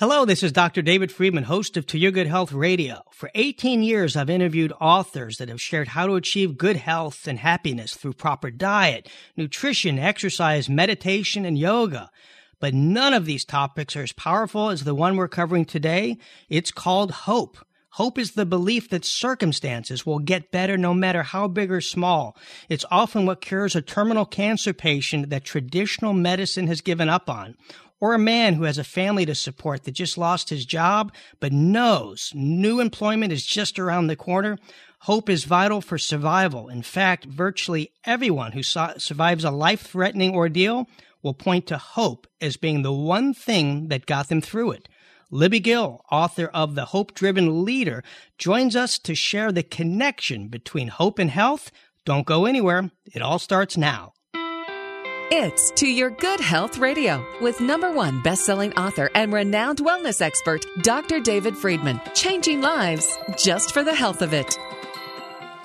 Hello, 0.00 0.24
this 0.24 0.42
is 0.42 0.50
Dr. 0.50 0.82
David 0.82 1.12
Friedman, 1.12 1.44
host 1.44 1.76
of 1.76 1.86
To 1.86 1.98
Your 2.00 2.10
Good 2.10 2.26
Health 2.26 2.50
Radio. 2.50 3.04
For 3.12 3.30
18 3.36 3.84
years, 3.84 4.16
I've 4.16 4.28
interviewed 4.28 4.72
authors 4.80 5.36
that 5.36 5.48
have 5.48 5.60
shared 5.60 5.86
how 5.86 6.08
to 6.08 6.16
achieve 6.16 6.58
good 6.58 6.74
health 6.74 7.28
and 7.28 7.38
happiness 7.38 7.94
through 7.94 8.14
proper 8.14 8.50
diet, 8.50 9.08
nutrition, 9.36 10.00
exercise, 10.00 10.68
meditation, 10.68 11.44
and 11.44 11.56
yoga. 11.56 12.10
But 12.58 12.74
none 12.74 13.14
of 13.14 13.24
these 13.24 13.44
topics 13.44 13.94
are 13.94 14.02
as 14.02 14.10
powerful 14.10 14.68
as 14.68 14.82
the 14.82 14.96
one 14.96 15.14
we're 15.14 15.28
covering 15.28 15.64
today. 15.64 16.18
It's 16.48 16.72
called 16.72 17.12
hope. 17.12 17.56
Hope 17.94 18.18
is 18.18 18.32
the 18.32 18.44
belief 18.44 18.90
that 18.90 19.04
circumstances 19.04 20.04
will 20.04 20.18
get 20.18 20.50
better 20.50 20.76
no 20.76 20.92
matter 20.92 21.22
how 21.22 21.46
big 21.46 21.70
or 21.70 21.80
small. 21.80 22.36
It's 22.68 22.84
often 22.90 23.24
what 23.24 23.40
cures 23.40 23.76
a 23.76 23.82
terminal 23.82 24.26
cancer 24.26 24.72
patient 24.72 25.30
that 25.30 25.44
traditional 25.44 26.12
medicine 26.12 26.66
has 26.66 26.80
given 26.80 27.08
up 27.08 27.30
on 27.30 27.54
or 28.00 28.12
a 28.12 28.18
man 28.18 28.54
who 28.54 28.64
has 28.64 28.78
a 28.78 28.82
family 28.82 29.24
to 29.26 29.34
support 29.36 29.84
that 29.84 29.92
just 29.92 30.18
lost 30.18 30.50
his 30.50 30.66
job 30.66 31.12
but 31.38 31.52
knows 31.52 32.32
new 32.34 32.80
employment 32.80 33.32
is 33.32 33.46
just 33.46 33.78
around 33.78 34.08
the 34.08 34.16
corner, 34.16 34.58
hope 35.02 35.30
is 35.30 35.44
vital 35.44 35.80
for 35.80 35.96
survival. 35.96 36.68
In 36.68 36.82
fact, 36.82 37.26
virtually 37.26 37.92
everyone 38.04 38.50
who 38.50 38.64
survives 38.64 39.44
a 39.44 39.52
life 39.52 39.82
threatening 39.82 40.34
ordeal 40.34 40.88
will 41.22 41.32
point 41.32 41.68
to 41.68 41.78
hope 41.78 42.26
as 42.40 42.56
being 42.56 42.82
the 42.82 42.92
one 42.92 43.32
thing 43.32 43.86
that 43.86 44.04
got 44.04 44.28
them 44.28 44.40
through 44.40 44.72
it. 44.72 44.88
Libby 45.30 45.60
Gill, 45.60 46.04
author 46.10 46.46
of 46.46 46.74
The 46.74 46.86
Hope 46.86 47.14
Driven 47.14 47.64
Leader, 47.64 48.02
joins 48.38 48.76
us 48.76 48.98
to 49.00 49.14
share 49.14 49.52
the 49.52 49.62
connection 49.62 50.48
between 50.48 50.88
hope 50.88 51.18
and 51.18 51.30
health. 51.30 51.70
Don't 52.04 52.26
go 52.26 52.44
anywhere. 52.44 52.90
It 53.06 53.22
all 53.22 53.38
starts 53.38 53.76
now. 53.76 54.12
It's 55.30 55.70
To 55.72 55.88
Your 55.88 56.10
Good 56.10 56.40
Health 56.40 56.78
Radio 56.78 57.24
with 57.40 57.60
number 57.60 57.90
one 57.90 58.22
best-selling 58.22 58.74
author 58.74 59.10
and 59.14 59.32
renowned 59.32 59.78
wellness 59.78 60.20
expert, 60.20 60.64
Dr. 60.82 61.18
David 61.18 61.56
Friedman. 61.56 62.00
Changing 62.14 62.60
lives 62.60 63.18
just 63.36 63.72
for 63.72 63.82
the 63.82 63.94
health 63.94 64.20
of 64.20 64.34
it. 64.34 64.58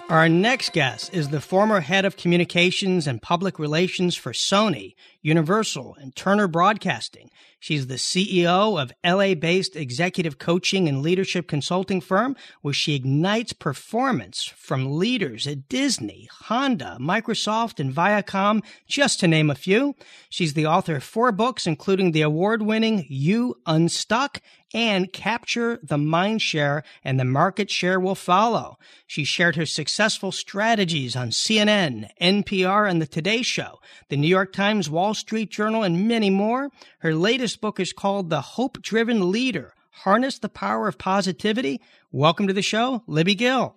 Our 0.09 0.27
next 0.27 0.73
guest 0.73 1.13
is 1.13 1.29
the 1.29 1.39
former 1.39 1.81
head 1.81 2.03
of 2.03 2.17
communications 2.17 3.05
and 3.05 3.21
public 3.21 3.59
relations 3.59 4.16
for 4.16 4.31
Sony, 4.31 4.95
Universal, 5.22 5.95
and 6.00 6.16
Turner 6.16 6.48
Broadcasting. 6.48 7.30
She's 7.59 7.88
the 7.88 7.95
CEO 7.95 8.81
of 8.81 8.94
LA 9.03 9.36
based 9.36 9.75
executive 9.75 10.38
coaching 10.38 10.88
and 10.88 11.02
leadership 11.02 11.48
consulting 11.48 12.00
firm 12.00 12.38
where 12.62 12.73
she 12.73 12.95
ignites 12.95 13.52
performance 13.52 14.45
from 14.56 14.97
leaders 14.97 15.45
at 15.45 15.67
Disney, 15.67 16.30
Honda, 16.44 16.97
Microsoft, 17.02 17.80
and 17.80 17.94
Viacom, 17.94 18.64
just 18.88 19.20
to 19.20 19.28
name 19.28 19.50
a 19.50 19.56
few. 19.56 19.95
She's 20.30 20.53
the 20.53 20.67
author 20.67 20.95
of 20.95 21.03
four 21.03 21.34
books, 21.34 21.67
including 21.67 22.12
the 22.12 22.22
award 22.22 22.62
winning 22.62 23.06
You 23.09 23.56
Unstuck 23.66 24.42
and 24.73 25.12
Capture 25.12 25.80
the 25.81 25.97
Mind 25.97 26.42
Share, 26.42 26.84
and 27.03 27.20
the 27.20 27.25
market 27.25 27.72
share 27.72 28.00
will 28.00 28.16
follow. 28.16 28.78
She 29.08 29.23
shared 29.23 29.56
her 29.56 29.66
successful 29.66 30.31
strategies 30.31 31.16
on 31.16 31.31
CNN, 31.31 32.09
NPR, 32.22 32.90
and 32.90 33.02
The 33.02 33.08
Today 33.08 33.42
Show, 33.42 33.80
the 34.09 34.17
New 34.17 34.28
York 34.28 34.53
Times, 34.53 34.90
Wall 34.90 35.08
Street 35.13 35.49
Journal, 35.52 35.83
and 35.83 36.07
many 36.07 36.29
more. 36.29 36.69
Her 36.99 37.13
latest 37.13 37.61
book 37.61 37.79
is 37.79 37.93
called 37.93 38.29
The 38.29 38.41
Hope 38.41 38.81
Driven 38.81 39.31
Leader 39.31 39.73
Harness 40.03 40.39
the 40.39 40.49
Power 40.49 40.88
of 40.88 40.97
Positivity. 40.97 41.81
Welcome 42.11 42.47
to 42.47 42.53
the 42.53 42.61
show, 42.61 43.03
Libby 43.05 43.35
Gill. 43.35 43.75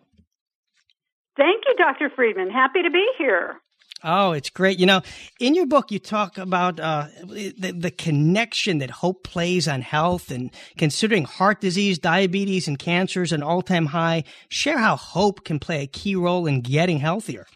Thank 1.37 1.65
you, 1.67 1.75
Dr. 1.77 2.11
Friedman. 2.15 2.51
Happy 2.51 2.83
to 2.83 2.91
be 2.91 3.07
here. 3.19 3.57
Oh, 4.05 4.33
it's 4.33 4.51
great. 4.51 4.79
You 4.79 4.87
know, 4.87 5.03
in 5.39 5.55
your 5.55 5.67
book, 5.67 5.93
you 5.93 5.99
talk 5.99 6.37
about 6.37 6.81
uh, 6.81 7.07
the, 7.25 7.73
the 7.73 7.91
connection 7.91 8.79
that 8.79 8.91
hope 8.91 9.23
plays 9.23 9.69
on 9.69 9.81
health 9.81 10.31
and 10.31 10.51
considering 10.77 11.25
heart 11.25 11.61
disease, 11.61 11.99
diabetes, 11.99 12.67
and 12.67 12.79
cancers 12.79 13.33
an 13.33 13.43
all 13.43 13.63
time 13.63 13.87
high. 13.87 14.25
Share 14.49 14.79
how 14.79 14.97
hope 14.97 15.45
can 15.45 15.59
play 15.59 15.83
a 15.83 15.87
key 15.87 16.17
role 16.17 16.47
in 16.47 16.63
getting 16.63 16.99
healthier. 16.99 17.47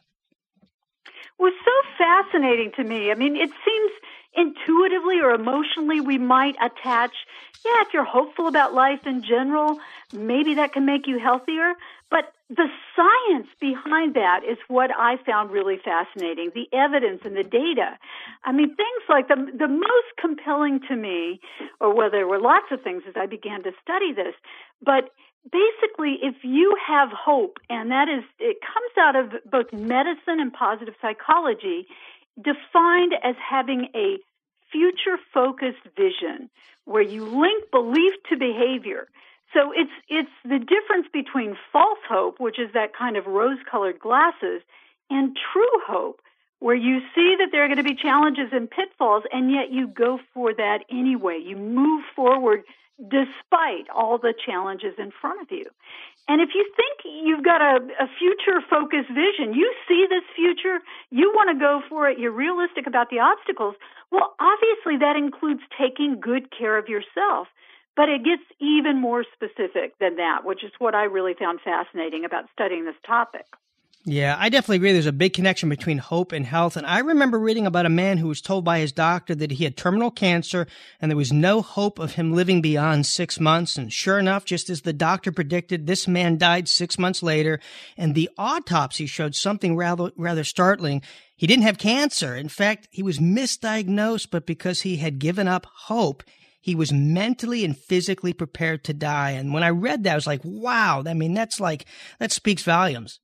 Fascinating 1.99 2.73
to 2.77 2.85
me. 2.85 3.11
I 3.11 3.15
mean, 3.15 3.37
it 3.37 3.51
seems 3.65 3.93
intuitively 4.37 5.21
or 5.23 5.31
emotionally 5.31 6.01
we 6.01 6.19
might 6.19 6.55
attach, 6.61 7.13
yeah, 7.65 7.83
if 7.83 7.89
you're 7.95 8.05
hopeful 8.05 8.49
about 8.49 8.75
life 8.75 9.01
in 9.07 9.23
general, 9.23 9.79
maybe 10.13 10.55
that 10.55 10.73
can 10.73 10.85
make 10.85 11.07
you 11.07 11.19
healthier. 11.19 11.73
But 12.11 12.33
the 12.49 12.69
science 12.95 13.49
behind 13.61 14.15
that 14.15 14.43
is 14.49 14.59
what 14.69 14.91
I 14.97 15.17
found 15.27 15.51
really 15.51 15.79
fascinating. 15.83 16.53
The 16.55 16.69
evidence 16.77 17.23
and 17.25 17.37
the 17.37 17.43
data. 17.43 17.99
I 18.45 18.53
mean, 18.53 18.77
things 18.77 19.03
like 19.09 19.27
the 19.29 19.37
the 19.59 19.67
most 19.67 20.11
compelling 20.21 20.81
to 20.89 20.95
me, 20.95 21.41
or 21.81 21.95
well, 21.95 22.11
there 22.11 22.29
were 22.29 22.41
lots 22.41 22.67
of 22.71 22.83
things 22.83 23.03
as 23.09 23.15
I 23.17 23.27
began 23.27 23.65
to 23.65 23.73
study 23.83 24.13
this, 24.13 24.35
but 24.81 25.11
basically, 25.51 26.19
if 26.23 26.37
you 26.43 26.77
have 26.87 27.11
hope, 27.11 27.59
and 27.71 27.91
that 27.91 28.09
is, 28.09 28.25
it 28.39 28.59
comes 28.61 28.93
out 28.99 29.17
of 29.17 29.51
both 29.51 29.73
medicine 29.73 30.41
and 30.41 30.53
positive 30.53 30.95
psychology, 31.01 31.87
defined 32.37 33.15
as 33.23 33.35
having 33.39 33.89
a 33.95 34.19
future 34.71 35.19
focused 35.33 35.87
vision 35.97 36.51
where 36.85 37.03
you 37.03 37.25
link 37.25 37.71
belief 37.71 38.13
to 38.29 38.37
behavior. 38.37 39.09
So 39.55 39.73
it's 39.75 39.93
it's 40.09 40.31
the 40.45 40.59
difference 40.59 41.07
between 41.13 41.57
false 41.73 42.01
hope, 42.09 42.41
which 42.41 42.59
is 42.59 42.73
that 42.75 42.95
kind 42.95 43.17
of 43.17 43.27
rose-colored 43.27 43.99
glasses, 43.99 44.63
and 45.09 45.37
true 45.53 45.81
hope, 45.87 46.21
where 46.59 46.75
you 46.75 47.01
see 47.15 47.37
that 47.39 47.49
there 47.53 47.63
are 47.65 47.69
going 47.69 47.79
to 47.79 47.85
be 47.85 47.95
challenges 47.95 48.49
and 48.53 48.71
pitfalls, 48.71 49.23
and 49.33 49.51
yet 49.51 49.71
you 49.71 49.87
go 49.87 50.19
for 50.35 50.53
that 50.55 50.81
anyway. 50.91 51.41
You 51.43 51.57
move 51.57 52.05
forward 52.15 52.65
despite 53.01 53.89
all 53.95 54.19
the 54.19 54.35
challenges 54.35 54.95
in 54.99 55.11
front 55.11 55.43
of 55.43 55.51
you. 55.51 55.67
And 56.29 56.41
if 56.41 56.51
you 56.55 56.65
think 56.75 57.01
you've 57.05 57.45
got 57.45 57.61
a, 57.61 57.77
a 58.01 58.09
future 58.19 58.61
focused 58.69 59.09
vision, 59.09 59.55
you 59.55 59.73
see 59.87 60.07
this 60.09 60.25
future, 60.35 60.81
you 61.11 61.31
want 61.35 61.51
to 61.51 61.61
go 61.61 61.83
for 61.89 62.09
it, 62.09 62.19
you're 62.19 62.33
realistic 62.33 62.87
about 62.87 63.11
the 63.11 63.21
obstacles, 63.21 63.75
well, 64.11 64.35
obviously 64.41 64.99
that 64.99 65.17
includes 65.17 65.61
taking 65.79 66.19
good 66.21 66.51
care 66.57 66.79
of 66.79 66.89
yourself. 66.89 67.49
But 67.95 68.11
it 68.11 68.25
gets 68.25 68.43
even 68.61 69.01
more 69.01 69.25
specific 69.33 69.99
than 69.99 70.17
that, 70.17 70.45
which 70.45 70.63
is 70.63 70.73
what 70.79 70.95
I 70.95 71.05
really 71.05 71.33
found 71.33 71.61
fascinating 71.65 72.27
about 72.27 72.45
studying 72.53 72.85
this 72.85 73.01
topic. 73.07 73.47
Yeah, 74.09 74.37
I 74.39 74.51
definitely 74.51 74.77
agree. 74.77 74.93
There's 74.93 75.07
a 75.07 75.13
big 75.13 75.33
connection 75.33 75.69
between 75.69 75.99
hope 75.99 76.31
and 76.31 76.47
health. 76.47 76.77
And 76.77 76.87
I 76.87 77.01
remember 77.01 77.41
reading 77.41 77.67
about 77.67 77.87
a 77.87 77.91
man 77.91 78.19
who 78.19 78.29
was 78.29 78.41
told 78.41 78.65
by 78.65 78.79
his 78.79 78.93
doctor 78.93 79.35
that 79.35 79.51
he 79.51 79.65
had 79.65 79.77
terminal 79.77 80.13
cancer 80.13 80.69
and 81.01 81.11
there 81.11 81.17
was 81.17 81.33
no 81.33 81.61
hope 81.61 81.99
of 81.99 82.13
him 82.13 82.33
living 82.33 82.63
beyond 82.63 83.07
six 83.07 83.41
months. 83.41 83.77
And 83.77 83.93
sure 83.93 84.21
enough, 84.21 84.45
just 84.45 84.71
as 84.71 84.83
the 84.83 84.93
doctor 84.93 85.33
predicted, 85.33 85.89
this 85.89 86.07
man 86.07 86.39
died 86.39 86.69
six 86.69 87.01
months 87.01 87.21
later. 87.21 87.59
And 87.97 88.15
the 88.15 88.31
autopsy 88.39 89.07
showed 89.07 89.35
something 89.35 89.75
rather, 89.75 90.13
rather 90.17 90.45
startling. 90.45 91.03
He 91.35 91.49
didn't 91.49 91.65
have 91.65 91.77
cancer. 91.77 92.37
In 92.37 92.49
fact, 92.49 92.87
he 92.93 93.03
was 93.03 93.19
misdiagnosed, 93.19 94.29
but 94.31 94.47
because 94.47 94.83
he 94.83 94.99
had 94.99 95.19
given 95.19 95.49
up 95.49 95.67
hope, 95.87 96.23
he 96.61 96.77
was 96.77 96.93
mentally 96.93 97.65
and 97.65 97.77
physically 97.77 98.33
prepared 98.33 98.85
to 98.85 98.95
die. 98.95 99.33
And 99.33 99.53
when 99.53 99.65
I 99.65 99.71
read 99.71 100.05
that, 100.05 100.13
I 100.13 100.15
was 100.15 100.29
like, 100.29 100.43
wow, 100.45 101.03
I 101.05 101.13
mean, 101.13 101.35
that's 101.35 101.59
like, 101.59 101.87
that 102.21 102.31
speaks 102.31 102.63
volumes. 102.63 103.19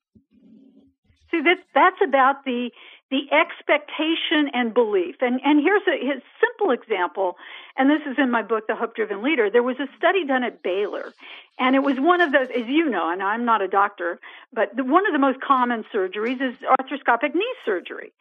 See, 1.33 1.41
that, 1.41 1.59
that's 1.75 1.97
about 2.07 2.45
the, 2.45 2.71
the 3.11 3.33
expectation 3.33 4.51
and 4.53 4.75
belief. 4.75 5.17
And, 5.21 5.41
and 5.43 5.61
here's 5.61 5.83
a 5.89 5.99
his 5.99 6.23
simple 6.41 6.73
example, 6.73 7.37
and 7.77 7.89
this 7.89 8.03
is 8.07 8.19
in 8.19 8.31
my 8.31 8.43
book, 8.43 8.67
The 8.67 8.77
Hope 8.77 8.95
Driven 8.95 9.23
Leader. 9.23 9.49
There 9.51 9.63
was 9.63 9.81
a 9.81 9.89
study 9.97 10.27
done 10.27 10.45
at 10.45 10.63
Baylor, 10.63 11.13
and 11.59 11.75
it 11.75 11.83
was 11.83 11.97
one 11.99 12.21
of 12.21 12.33
those, 12.33 12.49
as 12.55 12.67
you 12.69 12.91
know, 12.91 13.11
and 13.11 13.23
I'm 13.23 13.47
not 13.47 13.63
a 13.63 13.69
doctor, 13.69 14.21
but 14.53 14.77
the, 14.77 14.85
one 14.85 15.07
of 15.07 15.13
the 15.13 15.19
most 15.19 15.41
common 15.41 15.85
surgeries 15.93 16.41
is 16.43 16.55
arthroscopic 16.79 17.35
knee 17.35 17.55
surgery. 17.65 18.13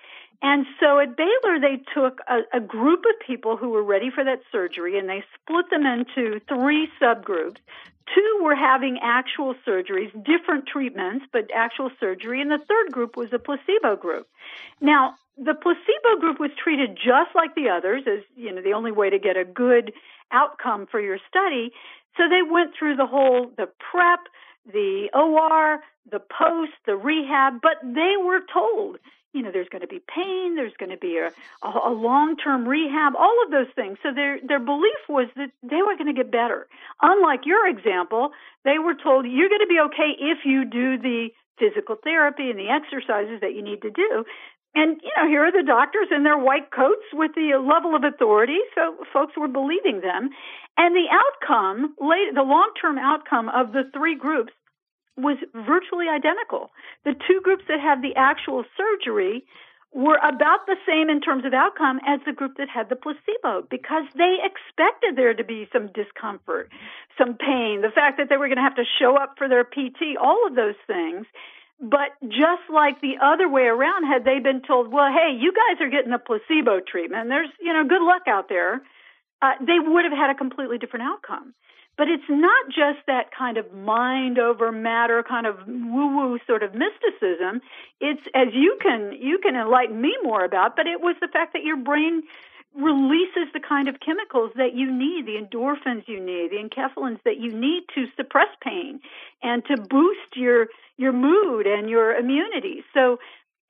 And 0.42 0.66
so 0.80 1.00
at 1.00 1.16
Baylor, 1.16 1.60
they 1.60 1.84
took 1.94 2.20
a, 2.28 2.58
a, 2.58 2.60
group 2.60 3.04
of 3.06 3.28
people 3.28 3.58
who 3.58 3.70
were 3.70 3.84
ready 3.84 4.10
for 4.10 4.24
that 4.24 4.42
surgery 4.52 4.98
and 4.98 5.08
they 5.08 5.24
split 5.36 5.70
them 5.70 5.86
into 5.86 6.42
three 6.48 6.90
subgroups. 7.00 7.58
Two 8.14 8.40
were 8.44 8.56
having 8.56 9.00
actual 9.02 9.56
surgeries, 9.68 10.12
different 10.26 10.68
treatments, 10.68 11.26
but 11.32 11.50
actual 11.54 11.92
surgery. 12.00 12.42
And 12.42 12.52
the 12.52 12.60
third 12.68 12.92
group 12.92 13.16
was 13.16 13.30
a 13.32 13.40
placebo 13.40 13.96
group. 13.96 14.28
Now, 14.82 15.16
the 15.38 15.54
placebo 15.54 16.20
group 16.20 16.40
was 16.40 16.52
treated 16.62 16.96
just 16.96 17.36
like 17.36 17.56
the 17.56 17.70
others 17.70 18.04
as, 18.08 18.24
you 18.36 18.52
know, 18.54 18.62
the 18.62 18.74
only 18.74 18.92
way 18.92 19.10
to 19.10 19.20
get 19.20 19.38
a 19.38 19.46
good 19.46 19.94
outcome 20.32 20.88
for 20.90 21.00
your 21.00 21.20
study. 21.30 21.72
So 22.18 22.24
they 22.28 22.42
went 22.42 22.74
through 22.78 22.98
the 22.98 23.06
whole, 23.06 23.52
the 23.56 23.70
prep, 23.92 24.20
the 24.66 25.10
OR, 25.14 25.80
the 26.10 26.20
post, 26.20 26.74
the 26.86 26.96
rehab, 26.96 27.62
but 27.62 27.78
they 27.84 28.16
were 28.18 28.42
told 28.54 28.98
you 29.34 29.42
know, 29.42 29.52
there's 29.52 29.70
going 29.70 29.82
to 29.82 29.88
be 29.88 30.02
pain, 30.14 30.56
there's 30.56 30.74
going 30.78 30.90
to 30.90 30.98
be 30.98 31.18
a, 31.18 31.32
a, 31.64 31.90
long-term 31.90 32.68
rehab, 32.68 33.14
all 33.16 33.44
of 33.46 33.52
those 33.52 33.72
things. 33.76 33.98
So 34.04 34.14
their 34.14 34.40
their 34.46 34.60
belief 34.60 35.00
was 35.08 35.28
that 35.38 35.52
they 35.64 35.82
were 35.82 35.96
going 35.96 36.14
to 36.14 36.14
get 36.14 36.32
better. 36.32 36.68
Unlike 37.02 37.46
your 37.46 37.68
example, 37.68 38.32
they 38.66 38.78
were 38.78 38.94
told 38.94 39.26
you're 39.26 39.50
going 39.50 39.62
to 39.62 39.68
be 39.68 39.80
okay 39.88 40.12
if 40.20 40.40
you 40.44 40.66
do 40.66 40.98
the 40.98 41.30
physical 41.58 41.96
therapy 42.04 42.50
and 42.50 42.60
the 42.60 42.70
exercises 42.70 43.40
that 43.42 43.56
you 43.56 43.62
need 43.62 43.82
to 43.84 43.92
do. 43.92 44.26
And, 44.74 45.02
you 45.04 45.12
know, 45.18 45.28
here 45.28 45.44
are 45.44 45.52
the 45.52 45.68
doctors 45.68 46.08
in 46.16 46.24
their 46.24 46.38
white 46.38 46.72
coats 46.72 47.04
with 47.12 47.32
the 47.36 47.60
level 47.60 47.96
of 47.96 48.04
authority, 48.04 48.60
so 48.74 48.96
folks 49.12 49.34
were 49.36 49.50
believing 49.50 50.00
them. 50.00 50.30
And 50.78 50.96
the 50.96 51.12
outcome, 51.12 51.96
the 52.00 52.44
long 52.44 52.72
term 52.80 52.98
outcome 52.98 53.50
of 53.50 53.74
the 53.74 53.84
three 53.94 54.16
groups 54.16 54.54
was 55.18 55.38
virtually 55.54 56.08
identical. 56.08 56.72
The 57.04 57.16
two 57.28 57.42
groups 57.44 57.64
that 57.68 57.80
had 57.80 58.02
the 58.02 58.16
actual 58.16 58.64
surgery 58.78 59.44
were 59.94 60.18
about 60.24 60.66
the 60.68 60.78
same 60.88 61.10
in 61.10 61.20
terms 61.20 61.44
of 61.44 61.54
outcome 61.54 62.00
as 62.08 62.22
the 62.26 62.32
group 62.32 62.56
that 62.58 62.70
had 62.70 62.88
the 62.88 62.96
placebo 62.96 63.68
because 63.70 64.06
they 64.16 64.38
expected 64.40 65.18
there 65.18 65.34
to 65.34 65.44
be 65.44 65.68
some 65.74 65.92
discomfort, 65.92 66.72
some 67.18 67.36
pain, 67.36 67.82
the 67.82 67.92
fact 67.94 68.18
that 68.18 68.30
they 68.30 68.38
were 68.38 68.48
going 68.48 68.58
to 68.58 68.64
have 68.64 68.76
to 68.76 68.88
show 69.00 69.18
up 69.18 69.36
for 69.38 69.50
their 69.50 69.66
PT, 69.66 70.16
all 70.20 70.48
of 70.48 70.56
those 70.56 70.80
things. 70.88 71.26
But 71.82 72.14
just 72.22 72.70
like 72.72 73.02
the 73.02 73.16
other 73.20 73.50
way 73.50 73.64
around, 73.64 74.06
had 74.06 74.24
they 74.24 74.38
been 74.38 74.62
told, 74.62 74.94
well, 74.94 75.12
hey, 75.12 75.36
you 75.36 75.52
guys 75.52 75.82
are 75.82 75.90
getting 75.90 76.14
a 76.14 76.20
placebo 76.20 76.80
treatment, 76.80 77.30
there's, 77.30 77.50
you 77.60 77.74
know, 77.74 77.84
good 77.84 78.04
luck 78.04 78.28
out 78.28 78.50
there, 78.50 78.84
uh, 79.42 79.54
they 79.60 79.80
would 79.80 80.06
have 80.06 80.14
had 80.14 80.30
a 80.30 80.36
completely 80.36 80.78
different 80.78 81.06
outcome. 81.06 81.56
But 81.98 82.08
it's 82.08 82.30
not 82.30 82.68
just 82.68 83.06
that 83.08 83.32
kind 83.38 83.58
of 83.58 83.74
mind 83.74 84.40
over 84.40 84.72
matter 84.72 85.24
kind 85.28 85.46
of 85.46 85.58
woo 85.68 86.16
woo 86.16 86.40
sort 86.48 86.64
of 86.64 86.74
mysticism. 86.74 87.62
It's 88.00 88.22
as 88.34 88.48
you 88.54 88.78
can 88.82 89.14
you 89.20 89.40
can 89.40 89.56
enlighten 89.56 90.00
me 90.00 90.16
more 90.24 90.46
about, 90.46 90.76
but 90.76 90.88
it 90.88 91.02
was 91.02 91.16
the 91.20 91.28
fact 91.28 91.54
that 91.54 91.64
your 91.64 91.78
brain 91.78 92.24
releases 92.76 93.52
the 93.54 93.60
kind 93.60 93.88
of 93.90 94.00
chemicals 94.00 94.52
that 94.56 94.74
you 94.74 94.92
need, 94.92 95.26
the 95.26 95.36
endorphins 95.36 96.08
you 96.08 96.20
need, 96.20 96.52
the 96.52 96.58
enkephalins 96.58 97.20
that 97.26 97.38
you 97.38 97.52
need 97.52 97.84
to 97.96 98.06
suppress 98.16 98.48
pain 98.64 99.02
and 99.44 99.64
to 99.66 99.78
boost 99.78 100.36
your 100.36 100.68
your 100.98 101.12
mood 101.12 101.66
and 101.66 101.90
your 101.90 102.14
immunity. 102.16 102.84
So 102.94 103.18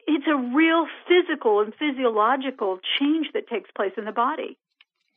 it's 0.08 0.26
a 0.28 0.36
real 0.36 0.86
physical 1.08 1.62
and 1.62 1.74
physiological 1.74 2.80
change 3.00 3.28
that 3.34 3.48
takes 3.48 3.72
place 3.72 3.94
in 3.98 4.06
the 4.06 4.12
body. 4.12 4.58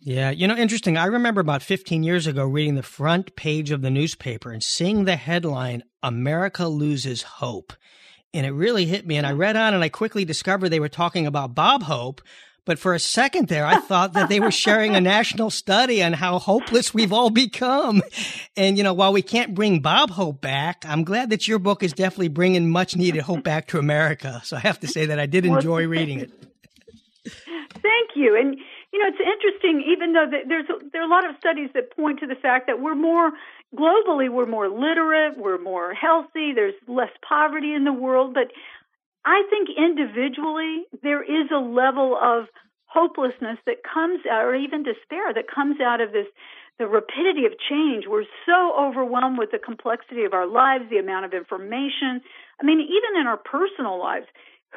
Yeah, 0.01 0.31
you 0.31 0.47
know, 0.47 0.57
interesting. 0.57 0.97
I 0.97 1.07
remember 1.07 1.41
about 1.41 1.63
15 1.63 2.03
years 2.03 2.27
ago 2.27 2.45
reading 2.45 2.75
the 2.75 2.83
front 2.83 3.37
page 3.37 3.71
of 3.71 3.81
the 3.81 3.91
newspaper 3.91 4.51
and 4.51 4.63
seeing 4.63 5.05
the 5.05 5.17
headline, 5.17 5.83
America 6.03 6.69
Loses 6.69 7.23
Hope. 7.23 7.73
And 8.35 8.45
it 8.45 8.51
really 8.51 8.85
hit 8.85 9.07
me. 9.07 9.17
And 9.17 9.27
I 9.27 9.33
mm. 9.33 9.39
read 9.39 9.57
on 9.57 9.75
and 9.75 9.83
I 9.83 9.89
quickly 9.89 10.25
discovered 10.25 10.69
they 10.69 10.81
were 10.81 10.89
talking 10.89 11.27
about 11.27 11.55
Bob 11.55 11.85
Hope. 11.85 12.21
But 12.67 12.79
for 12.79 12.95
a 12.95 12.99
second 12.99 13.49
there, 13.49 13.67
I 13.67 13.77
thought 13.77 14.15
that 14.15 14.31
they 14.31 14.41
were 14.41 14.51
sharing 14.51 14.97
a 14.97 15.01
national 15.01 15.51
study 15.51 16.03
on 16.03 16.15
how 16.15 16.39
hopeless 16.39 16.95
we've 16.95 17.13
all 17.13 17.29
become. 17.29 18.03
And, 18.57 18.79
you 18.79 18.85
know, 18.85 18.95
while 18.95 19.13
we 19.13 19.21
can't 19.21 19.55
bring 19.55 19.81
Bob 19.81 20.11
Hope 20.11 20.41
back, 20.41 20.85
I'm 20.89 21.05
glad 21.05 21.29
that 21.29 21.47
your 21.47 21.59
book 21.59 21.83
is 21.83 21.93
definitely 21.93 22.29
bringing 22.29 22.71
much 22.71 22.97
needed 22.97 23.21
hope 23.23 23.45
back 23.45 23.67
to 23.69 23.79
America. 23.79 24.41
So 24.45 24.57
I 24.57 24.61
have 24.61 24.81
to 24.81 24.87
say 24.87 25.07
that 25.07 25.21
I 25.21 25.27
did 25.27 25.45
enjoy 25.45 25.87
reading 25.87 26.21
it. 26.21 26.33
Thank 27.27 28.17
you. 28.17 28.35
And, 28.35 28.57
you 28.93 28.99
know, 28.99 29.09
it's 29.09 29.21
interesting, 29.21 29.85
even 29.93 30.15
though 30.15 30.27
there's 30.49 30.67
a, 30.71 30.89
there 30.91 31.03
are 31.03 31.07
a 31.07 31.11
lot 31.11 31.29
of 31.29 31.37
studies 31.39 31.69
that 31.75 31.95
point 31.95 32.21
to 32.21 32.27
the 32.27 32.35
fact 32.35 32.69
that 32.69 32.81
we're 32.81 32.95
more 32.95 33.33
globally, 33.77 34.31
we're 34.31 34.47
more 34.47 34.69
literate, 34.69 35.37
we're 35.37 35.59
more 35.59 35.93
healthy, 35.93 36.53
there's 36.55 36.75
less 36.87 37.11
poverty 37.29 37.75
in 37.75 37.85
the 37.85 37.93
world, 37.93 38.33
but 38.33 38.53
I 39.25 39.43
think 39.51 39.69
individually 39.77 40.85
there 41.03 41.23
is 41.23 41.51
a 41.51 41.59
level 41.59 42.17
of 42.21 42.47
hopelessness 42.87 43.59
that 43.67 43.83
comes 43.83 44.21
out, 44.31 44.45
or 44.45 44.55
even 44.55 44.83
despair 44.83 45.33
that 45.35 45.51
comes 45.53 45.81
out 45.81 46.01
of 46.01 46.13
this 46.13 46.27
the 46.79 46.87
rapidity 46.87 47.47
of 47.47 47.53
change. 47.71 48.05
We're 48.09 48.27
so 48.47 48.75
overwhelmed 48.77 49.39
with 49.39 49.53
the 49.53 49.59
complexity 49.59 50.25
of 50.25 50.35
our 50.35 50.47
lives, 50.47 50.85
the 50.91 50.99
amount 50.99 51.25
of 51.25 51.33
information. 51.33 52.21
I 52.61 52.65
mean, 52.65 52.81
even 52.81 53.21
in 53.21 53.29
our 53.29 53.37
personal 53.37 53.99
lives, 53.99 54.27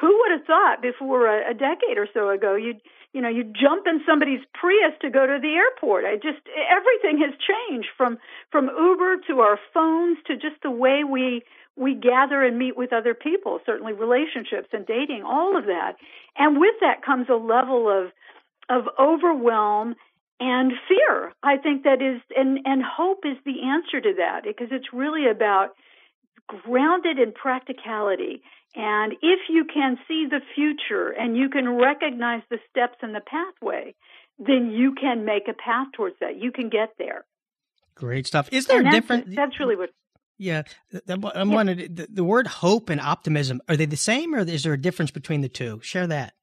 who 0.00 0.06
would 0.06 0.30
have 0.30 0.46
thought 0.46 0.80
before 0.80 1.26
a, 1.26 1.50
a 1.50 1.54
decade 1.54 1.98
or 1.98 2.06
so 2.14 2.30
ago 2.30 2.54
you'd 2.54 2.80
you 3.12 3.20
know 3.20 3.28
you 3.28 3.42
jump 3.42 3.86
in 3.86 4.00
somebody's 4.06 4.40
Prius 4.54 4.94
to 5.02 5.10
go 5.10 5.26
to 5.26 5.38
the 5.40 5.54
airport? 5.54 6.04
I 6.04 6.14
just 6.16 6.42
everything 6.70 7.18
has 7.18 7.34
changed 7.38 7.88
from 7.96 8.18
from 8.50 8.66
Uber 8.66 9.18
to 9.28 9.40
our 9.40 9.58
phones 9.74 10.18
to 10.26 10.34
just 10.34 10.62
the 10.62 10.70
way 10.70 11.02
we 11.04 11.42
we 11.78 11.94
gather 11.94 12.42
and 12.42 12.58
meet 12.58 12.76
with 12.76 12.92
other 12.92 13.14
people. 13.14 13.60
Certainly 13.64 13.94
relationships 13.94 14.68
and 14.72 14.86
dating, 14.86 15.22
all 15.24 15.56
of 15.56 15.66
that, 15.66 15.96
and 16.36 16.58
with 16.58 16.74
that 16.80 17.04
comes 17.04 17.28
a 17.28 17.36
level 17.36 17.88
of 17.88 18.12
of 18.68 18.84
overwhelm 18.98 19.94
and 20.40 20.72
fear. 20.88 21.32
I 21.42 21.56
think 21.56 21.84
that 21.84 22.02
is 22.02 22.20
and 22.36 22.60
and 22.64 22.82
hope 22.82 23.24
is 23.24 23.36
the 23.44 23.62
answer 23.64 24.00
to 24.00 24.14
that 24.18 24.42
because 24.44 24.68
it's 24.70 24.92
really 24.92 25.28
about 25.30 25.70
grounded 26.46 27.18
in 27.18 27.32
practicality 27.32 28.42
and 28.74 29.14
if 29.22 29.40
you 29.48 29.64
can 29.64 29.98
see 30.06 30.26
the 30.28 30.40
future 30.54 31.08
and 31.10 31.36
you 31.36 31.48
can 31.48 31.68
recognize 31.76 32.42
the 32.50 32.58
steps 32.70 32.98
in 33.02 33.12
the 33.12 33.20
pathway, 33.20 33.94
then 34.38 34.70
you 34.70 34.94
can 34.94 35.24
make 35.24 35.48
a 35.48 35.54
path 35.54 35.88
towards 35.94 36.16
that. 36.20 36.40
You 36.40 36.52
can 36.52 36.68
get 36.68 36.90
there. 36.98 37.24
Great 37.94 38.26
stuff. 38.26 38.48
Is 38.52 38.66
there 38.66 38.86
a 38.86 38.90
difference? 38.90 39.34
That's 39.34 39.58
really 39.58 39.76
what. 39.76 39.90
Yeah, 40.38 40.62
I'm 41.08 41.22
yeah. 41.22 41.44
wondering 41.44 41.94
the, 41.94 42.06
the 42.08 42.24
word 42.24 42.46
hope 42.46 42.90
and 42.90 43.00
optimism 43.00 43.60
are 43.68 43.76
they 43.76 43.86
the 43.86 43.96
same, 43.96 44.34
or 44.34 44.38
is 44.38 44.62
there 44.62 44.72
a 44.72 44.80
difference 44.80 45.10
between 45.10 45.40
the 45.40 45.48
two? 45.48 45.80
Share 45.82 46.06
that 46.06 46.34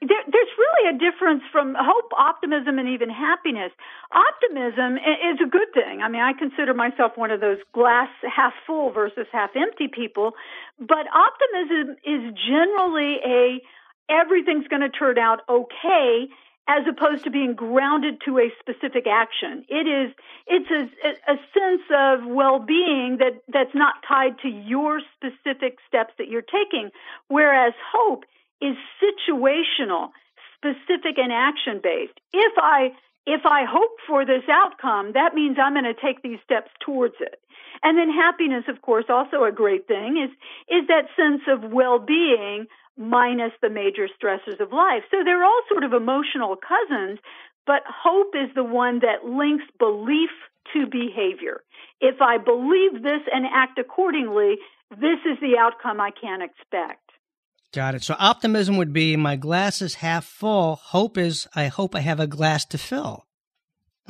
There, 0.00 0.08
there's 0.08 0.54
really 0.58 0.94
a 0.94 0.98
difference 0.98 1.42
from 1.50 1.74
hope, 1.78 2.12
optimism, 2.18 2.78
and 2.78 2.88
even 2.90 3.08
happiness. 3.08 3.72
Optimism 4.12 4.96
is 4.98 5.40
a 5.42 5.48
good 5.48 5.72
thing. 5.72 6.02
I 6.02 6.08
mean, 6.08 6.20
I 6.20 6.32
consider 6.38 6.74
myself 6.74 7.12
one 7.16 7.30
of 7.30 7.40
those 7.40 7.58
glass 7.72 8.08
half 8.22 8.52
full 8.66 8.92
versus 8.92 9.26
half 9.32 9.50
empty 9.56 9.88
people, 9.88 10.32
but 10.78 11.08
optimism 11.08 11.96
is 12.04 12.34
generally 12.36 13.16
a 13.24 13.60
everything's 14.10 14.66
going 14.68 14.82
to 14.82 14.90
turn 14.90 15.18
out 15.18 15.40
okay 15.48 16.28
as 16.70 16.86
opposed 16.86 17.24
to 17.24 17.30
being 17.30 17.54
grounded 17.54 18.20
to 18.24 18.38
a 18.38 18.48
specific 18.60 19.06
action. 19.10 19.64
It 19.68 19.86
is 19.90 20.14
it's 20.46 20.70
a, 20.70 21.32
a 21.32 21.36
sense 21.50 21.82
of 21.90 22.26
well-being 22.26 23.18
that 23.18 23.42
that's 23.48 23.74
not 23.74 23.94
tied 24.06 24.38
to 24.42 24.48
your 24.48 25.00
specific 25.16 25.78
steps 25.88 26.14
that 26.18 26.28
you're 26.28 26.46
taking, 26.46 26.90
whereas 27.26 27.72
hope 27.92 28.24
is 28.60 28.76
situational 29.02 30.10
specific 30.54 31.18
and 31.18 31.32
action 31.32 31.80
based. 31.82 32.14
If 32.32 32.54
I 32.56 32.92
if 33.26 33.44
I 33.44 33.64
hope 33.68 33.96
for 34.06 34.24
this 34.24 34.44
outcome, 34.48 35.12
that 35.14 35.34
means 35.34 35.56
I'm 35.60 35.74
going 35.74 35.84
to 35.84 35.94
take 35.94 36.22
these 36.22 36.38
steps 36.44 36.70
towards 36.84 37.14
it. 37.20 37.40
And 37.82 37.98
then 37.98 38.10
happiness, 38.10 38.64
of 38.68 38.82
course, 38.82 39.06
also 39.08 39.42
a 39.44 39.52
great 39.52 39.88
thing 39.88 40.22
is 40.22 40.30
is 40.68 40.86
that 40.86 41.10
sense 41.16 41.42
of 41.48 41.72
well-being 41.72 42.66
minus 43.00 43.52
the 43.62 43.70
major 43.70 44.08
stressors 44.08 44.60
of 44.60 44.72
life. 44.72 45.02
So 45.10 45.24
they're 45.24 45.42
all 45.42 45.62
sort 45.68 45.84
of 45.84 45.94
emotional 45.94 46.54
cousins, 46.54 47.18
but 47.66 47.82
hope 47.88 48.34
is 48.34 48.54
the 48.54 48.62
one 48.62 49.00
that 49.00 49.24
links 49.24 49.64
belief 49.78 50.30
to 50.74 50.86
behavior. 50.86 51.62
If 52.00 52.20
I 52.20 52.36
believe 52.36 53.02
this 53.02 53.22
and 53.32 53.46
act 53.52 53.78
accordingly, 53.78 54.56
this 54.90 55.18
is 55.24 55.38
the 55.40 55.56
outcome 55.58 56.00
I 56.00 56.10
can 56.10 56.42
expect. 56.42 57.00
Got 57.72 57.94
it. 57.94 58.02
So 58.02 58.16
optimism 58.18 58.76
would 58.76 58.92
be 58.92 59.16
my 59.16 59.36
glass 59.36 59.80
is 59.80 59.96
half 59.96 60.24
full. 60.24 60.76
Hope 60.76 61.16
is 61.16 61.48
I 61.54 61.68
hope 61.68 61.94
I 61.94 62.00
have 62.00 62.20
a 62.20 62.26
glass 62.26 62.64
to 62.66 62.78
fill. 62.78 63.26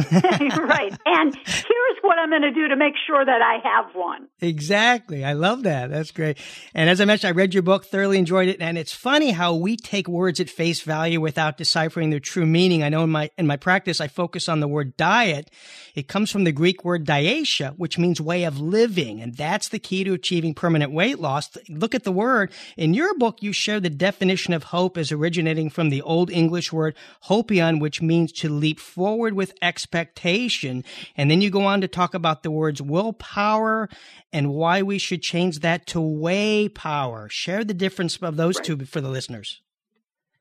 right. 0.10 0.96
And 1.04 1.34
here's 1.34 1.98
what 2.02 2.18
I'm 2.18 2.30
going 2.30 2.42
to 2.42 2.52
do 2.52 2.68
to 2.68 2.76
make 2.76 2.94
sure 3.06 3.24
that 3.24 3.42
I 3.42 3.58
have 3.62 3.94
one. 3.94 4.28
Exactly. 4.40 5.24
I 5.24 5.34
love 5.34 5.64
that. 5.64 5.90
That's 5.90 6.10
great. 6.10 6.38
And 6.74 6.88
as 6.88 7.00
I 7.00 7.04
mentioned, 7.04 7.28
I 7.28 7.32
read 7.32 7.54
your 7.54 7.62
book, 7.62 7.84
thoroughly 7.84 8.18
enjoyed 8.18 8.48
it. 8.48 8.60
And 8.60 8.78
it's 8.78 8.92
funny 8.92 9.30
how 9.30 9.54
we 9.54 9.76
take 9.76 10.08
words 10.08 10.40
at 10.40 10.48
face 10.48 10.80
value 10.80 11.20
without 11.20 11.56
deciphering 11.56 12.10
their 12.10 12.20
true 12.20 12.46
meaning. 12.46 12.82
I 12.82 12.88
know 12.88 13.04
in 13.04 13.10
my, 13.10 13.30
in 13.36 13.46
my 13.46 13.56
practice, 13.56 14.00
I 14.00 14.08
focus 14.08 14.48
on 14.48 14.60
the 14.60 14.68
word 14.68 14.96
diet. 14.96 15.50
It 15.94 16.08
comes 16.08 16.30
from 16.30 16.44
the 16.44 16.52
Greek 16.52 16.84
word 16.84 17.04
diaetia, 17.04 17.74
which 17.76 17.98
means 17.98 18.20
way 18.20 18.44
of 18.44 18.60
living. 18.60 19.20
And 19.20 19.36
that's 19.36 19.68
the 19.68 19.78
key 19.78 20.04
to 20.04 20.14
achieving 20.14 20.54
permanent 20.54 20.92
weight 20.92 21.18
loss. 21.18 21.50
Look 21.68 21.94
at 21.94 22.04
the 22.04 22.12
word. 22.12 22.52
In 22.76 22.94
your 22.94 23.16
book, 23.18 23.42
you 23.42 23.52
share 23.52 23.80
the 23.80 23.90
definition 23.90 24.54
of 24.54 24.64
hope 24.64 24.96
as 24.96 25.12
originating 25.12 25.68
from 25.70 25.90
the 25.90 26.02
Old 26.02 26.30
English 26.30 26.72
word 26.72 26.96
hopian, 27.24 27.80
which 27.80 28.00
means 28.00 28.32
to 28.32 28.48
leap 28.48 28.80
forward 28.80 29.34
with 29.34 29.52
expectation 29.60 29.89
expectation. 29.90 30.84
And 31.16 31.30
then 31.30 31.40
you 31.40 31.50
go 31.50 31.64
on 31.64 31.80
to 31.80 31.88
talk 31.88 32.14
about 32.14 32.42
the 32.42 32.50
words 32.50 32.80
willpower 32.80 33.88
and 34.32 34.52
why 34.52 34.82
we 34.82 34.98
should 34.98 35.22
change 35.22 35.60
that 35.60 35.86
to 35.88 36.00
way 36.00 36.68
power. 36.68 37.28
Share 37.28 37.64
the 37.64 37.74
difference 37.74 38.16
of 38.18 38.36
those 38.36 38.56
right. 38.56 38.64
two 38.64 38.84
for 38.84 39.00
the 39.00 39.08
listeners. 39.08 39.60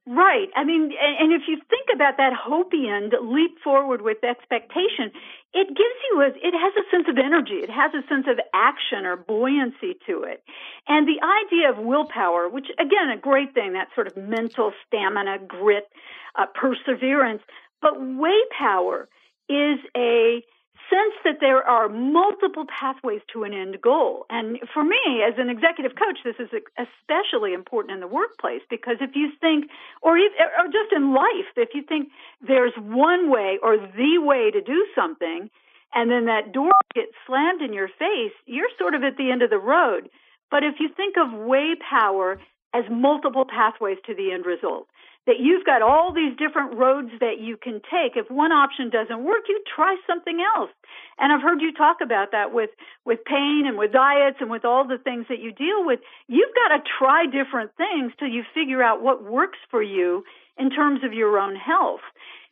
Right. 0.05 0.47
I 0.55 0.63
mean, 0.63 0.91
and 1.19 1.33
if 1.33 1.43
you 1.47 1.57
think 1.69 1.87
about 1.93 2.17
that 2.17 2.33
Hopian 2.33 3.11
leap 3.21 3.57
forward 3.63 4.01
with 4.01 4.23
expectation, 4.23 5.11
it 5.53 5.67
gives 5.67 5.99
you 6.09 6.21
a, 6.21 6.27
it 6.27 6.53
has 6.53 6.73
a 6.77 6.89
sense 6.89 7.05
of 7.09 7.17
energy. 7.17 7.61
It 7.61 7.69
has 7.69 7.91
a 7.93 8.07
sense 8.07 8.25
of 8.27 8.39
action 8.53 9.05
or 9.05 9.17
buoyancy 9.17 9.97
to 10.07 10.23
it. 10.23 10.43
And 10.87 11.07
the 11.07 11.21
idea 11.21 11.71
of 11.71 11.77
willpower, 11.77 12.49
which 12.49 12.67
again, 12.79 13.09
a 13.13 13.19
great 13.19 13.53
thing, 13.53 13.73
that 13.73 13.89
sort 13.93 14.07
of 14.07 14.17
mental 14.17 14.71
stamina, 14.87 15.39
grit, 15.47 15.87
uh, 16.35 16.45
perseverance, 16.55 17.41
but 17.81 17.93
way 17.99 18.37
power 18.57 19.09
is 19.49 19.79
a 19.97 20.43
sense 20.89 21.15
that 21.23 21.37
there 21.39 21.61
are 21.61 21.87
multiple 21.87 22.65
pathways 22.65 23.21
to 23.33 23.43
an 23.43 23.53
end 23.53 23.77
goal. 23.81 24.25
And 24.29 24.57
for 24.73 24.83
me, 24.83 25.21
as 25.25 25.35
an 25.37 25.49
executive 25.49 25.93
coach, 25.95 26.19
this 26.25 26.35
is 26.39 26.49
especially 26.77 27.53
important 27.53 27.93
in 27.93 27.99
the 27.99 28.07
workplace 28.07 28.61
because 28.69 28.97
if 28.99 29.11
you 29.13 29.29
think, 29.39 29.69
or, 30.01 30.17
or 30.17 30.65
just 30.65 30.91
in 30.95 31.13
life, 31.13 31.49
if 31.55 31.69
you 31.73 31.83
think 31.83 32.09
there's 32.41 32.73
one 32.77 33.29
way 33.29 33.59
or 33.61 33.77
the 33.77 34.17
way 34.19 34.51
to 34.51 34.61
do 34.61 34.85
something, 34.95 35.49
and 35.93 36.11
then 36.11 36.25
that 36.25 36.53
door 36.53 36.71
gets 36.93 37.13
slammed 37.25 37.61
in 37.61 37.73
your 37.73 37.87
face, 37.87 38.33
you're 38.45 38.69
sort 38.77 38.93
of 38.93 39.03
at 39.03 39.17
the 39.17 39.31
end 39.31 39.41
of 39.41 39.49
the 39.49 39.57
road. 39.57 40.09
But 40.51 40.63
if 40.63 40.75
you 40.79 40.89
think 40.95 41.15
of 41.17 41.33
way 41.33 41.75
power 41.89 42.39
as 42.73 42.83
multiple 42.89 43.45
pathways 43.45 43.97
to 44.05 44.13
the 44.13 44.31
end 44.31 44.45
result, 44.45 44.87
that 45.27 45.39
you've 45.39 45.65
got 45.65 45.81
all 45.81 46.13
these 46.13 46.35
different 46.37 46.77
roads 46.77 47.11
that 47.19 47.39
you 47.39 47.57
can 47.57 47.81
take. 47.85 48.15
If 48.15 48.31
one 48.31 48.51
option 48.51 48.89
doesn't 48.89 49.23
work, 49.23 49.43
you 49.47 49.61
try 49.75 49.95
something 50.07 50.39
else. 50.55 50.71
And 51.17 51.31
I've 51.31 51.41
heard 51.41 51.61
you 51.61 51.73
talk 51.73 51.97
about 52.01 52.31
that 52.31 52.53
with, 52.53 52.71
with 53.05 53.19
pain 53.25 53.63
and 53.67 53.77
with 53.77 53.91
diets 53.91 54.37
and 54.39 54.49
with 54.49 54.65
all 54.65 54.87
the 54.87 54.97
things 54.97 55.25
that 55.29 55.39
you 55.39 55.51
deal 55.51 55.85
with. 55.85 55.99
You've 56.27 56.55
got 56.55 56.77
to 56.77 56.83
try 56.97 57.25
different 57.25 57.71
things 57.77 58.13
till 58.17 58.29
you 58.29 58.43
figure 58.53 58.81
out 58.81 59.03
what 59.03 59.23
works 59.23 59.59
for 59.69 59.83
you 59.83 60.23
in 60.57 60.69
terms 60.69 61.01
of 61.03 61.13
your 61.13 61.37
own 61.37 61.55
health. 61.55 62.01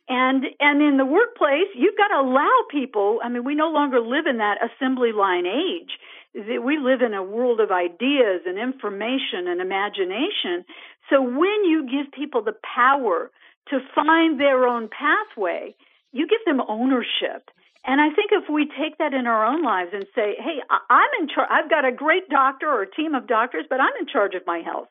And 0.08 0.44
and 0.58 0.80
in 0.80 0.96
the 0.96 1.04
workplace, 1.04 1.68
you've 1.74 1.96
got 1.98 2.08
to 2.08 2.20
allow 2.24 2.64
people. 2.70 3.20
I 3.22 3.28
mean, 3.28 3.44
we 3.44 3.54
no 3.54 3.68
longer 3.68 4.00
live 4.00 4.24
in 4.26 4.38
that 4.38 4.56
assembly 4.64 5.12
line 5.12 5.44
age. 5.44 5.90
We 6.34 6.78
live 6.78 7.02
in 7.02 7.14
a 7.14 7.22
world 7.22 7.60
of 7.60 7.70
ideas 7.70 8.42
and 8.46 8.58
information 8.58 9.48
and 9.48 9.60
imagination. 9.60 10.64
So 11.10 11.22
when 11.22 11.64
you 11.64 11.86
give 11.90 12.12
people 12.12 12.42
the 12.42 12.56
power 12.62 13.30
to 13.70 13.80
find 13.94 14.40
their 14.40 14.66
own 14.66 14.88
pathway, 14.88 15.74
you 16.12 16.26
give 16.26 16.44
them 16.46 16.62
ownership. 16.68 17.50
And 17.84 18.00
I 18.00 18.10
think 18.14 18.30
if 18.32 18.48
we 18.50 18.66
take 18.66 18.98
that 18.98 19.14
in 19.14 19.26
our 19.26 19.46
own 19.46 19.62
lives 19.62 19.90
and 19.92 20.06
say, 20.14 20.36
"Hey, 20.38 20.62
I'm 20.90 21.08
in 21.20 21.28
charge. 21.28 21.48
I've 21.50 21.70
got 21.70 21.84
a 21.84 21.92
great 21.92 22.28
doctor 22.28 22.68
or 22.68 22.82
a 22.82 22.90
team 22.90 23.14
of 23.14 23.26
doctors, 23.26 23.66
but 23.68 23.80
I'm 23.80 23.94
in 24.00 24.06
charge 24.06 24.34
of 24.34 24.46
my 24.46 24.60
health. 24.60 24.88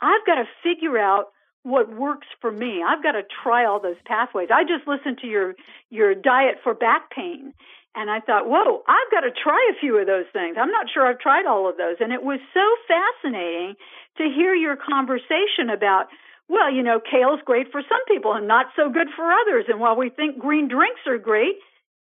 I've 0.00 0.24
got 0.26 0.36
to 0.36 0.48
figure 0.62 0.98
out 0.98 1.32
what 1.62 1.90
works 1.90 2.26
for 2.40 2.50
me. 2.50 2.82
I've 2.82 3.02
got 3.02 3.12
to 3.12 3.22
try 3.42 3.66
all 3.66 3.80
those 3.80 4.00
pathways. 4.06 4.48
I 4.50 4.64
just 4.64 4.86
listened 4.86 5.18
to 5.18 5.26
your 5.26 5.54
your 5.90 6.14
diet 6.14 6.60
for 6.62 6.74
back 6.74 7.10
pain 7.10 7.52
and 7.94 8.10
I 8.10 8.20
thought, 8.20 8.46
"Whoa, 8.46 8.82
I've 8.86 9.10
got 9.10 9.20
to 9.20 9.30
try 9.30 9.70
a 9.70 9.78
few 9.80 9.98
of 9.98 10.06
those 10.06 10.26
things. 10.32 10.56
I'm 10.58 10.70
not 10.70 10.90
sure 10.90 11.06
I've 11.06 11.18
tried 11.18 11.46
all 11.46 11.68
of 11.68 11.76
those." 11.76 11.96
And 12.00 12.12
it 12.12 12.22
was 12.22 12.40
so 12.54 12.66
fascinating 12.86 13.76
to 14.18 14.24
hear 14.24 14.54
your 14.54 14.76
conversation 14.76 15.70
about 15.70 16.08
well, 16.50 16.68
you 16.68 16.82
know, 16.82 16.98
kale's 16.98 17.38
great 17.44 17.70
for 17.70 17.80
some 17.80 18.04
people 18.08 18.32
and 18.32 18.48
not 18.48 18.66
so 18.74 18.90
good 18.90 19.06
for 19.14 19.30
others. 19.30 19.66
And 19.68 19.78
while 19.78 19.94
we 19.94 20.10
think 20.10 20.36
green 20.36 20.66
drinks 20.66 21.00
are 21.06 21.16
great, 21.16 21.54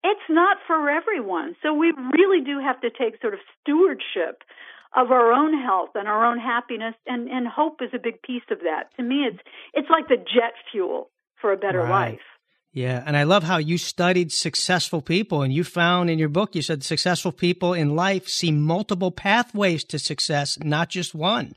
it's 0.05 0.29
not 0.29 0.57
for 0.65 0.89
everyone. 0.89 1.57
So 1.61 1.73
we 1.73 1.91
really 2.13 2.41
do 2.41 2.59
have 2.59 2.79
to 2.79 2.89
take 2.89 3.19
sort 3.21 3.33
of 3.33 3.41
stewardship 3.59 4.43
of 4.95 5.11
our 5.11 5.33
own 5.33 5.53
health 5.61 5.89
and 5.95 6.07
our 6.07 6.25
own 6.25 6.39
happiness 6.39 6.95
and, 7.05 7.27
and 7.27 7.45
hope 7.45 7.81
is 7.81 7.89
a 7.93 7.99
big 7.99 8.21
piece 8.21 8.47
of 8.49 8.59
that. 8.59 8.95
To 8.95 9.03
me 9.03 9.25
it's 9.27 9.39
it's 9.73 9.89
like 9.89 10.07
the 10.07 10.15
jet 10.15 10.53
fuel 10.71 11.09
for 11.41 11.51
a 11.51 11.57
better 11.57 11.79
right. 11.79 12.11
life. 12.11 12.27
Yeah, 12.77 13.01
and 13.07 13.17
I 13.17 13.23
love 13.23 13.41
how 13.41 13.57
you 13.57 13.79
studied 13.79 14.31
successful 14.31 15.01
people 15.01 15.41
and 15.41 15.51
you 15.51 15.63
found 15.63 16.11
in 16.11 16.19
your 16.19 16.29
book 16.29 16.53
you 16.53 16.61
said 16.61 16.83
successful 16.83 17.31
people 17.31 17.73
in 17.73 17.95
life 17.95 18.27
see 18.27 18.51
multiple 18.51 19.09
pathways 19.09 19.83
to 19.85 19.97
success, 19.97 20.59
not 20.59 20.87
just 20.87 21.15
one. 21.15 21.53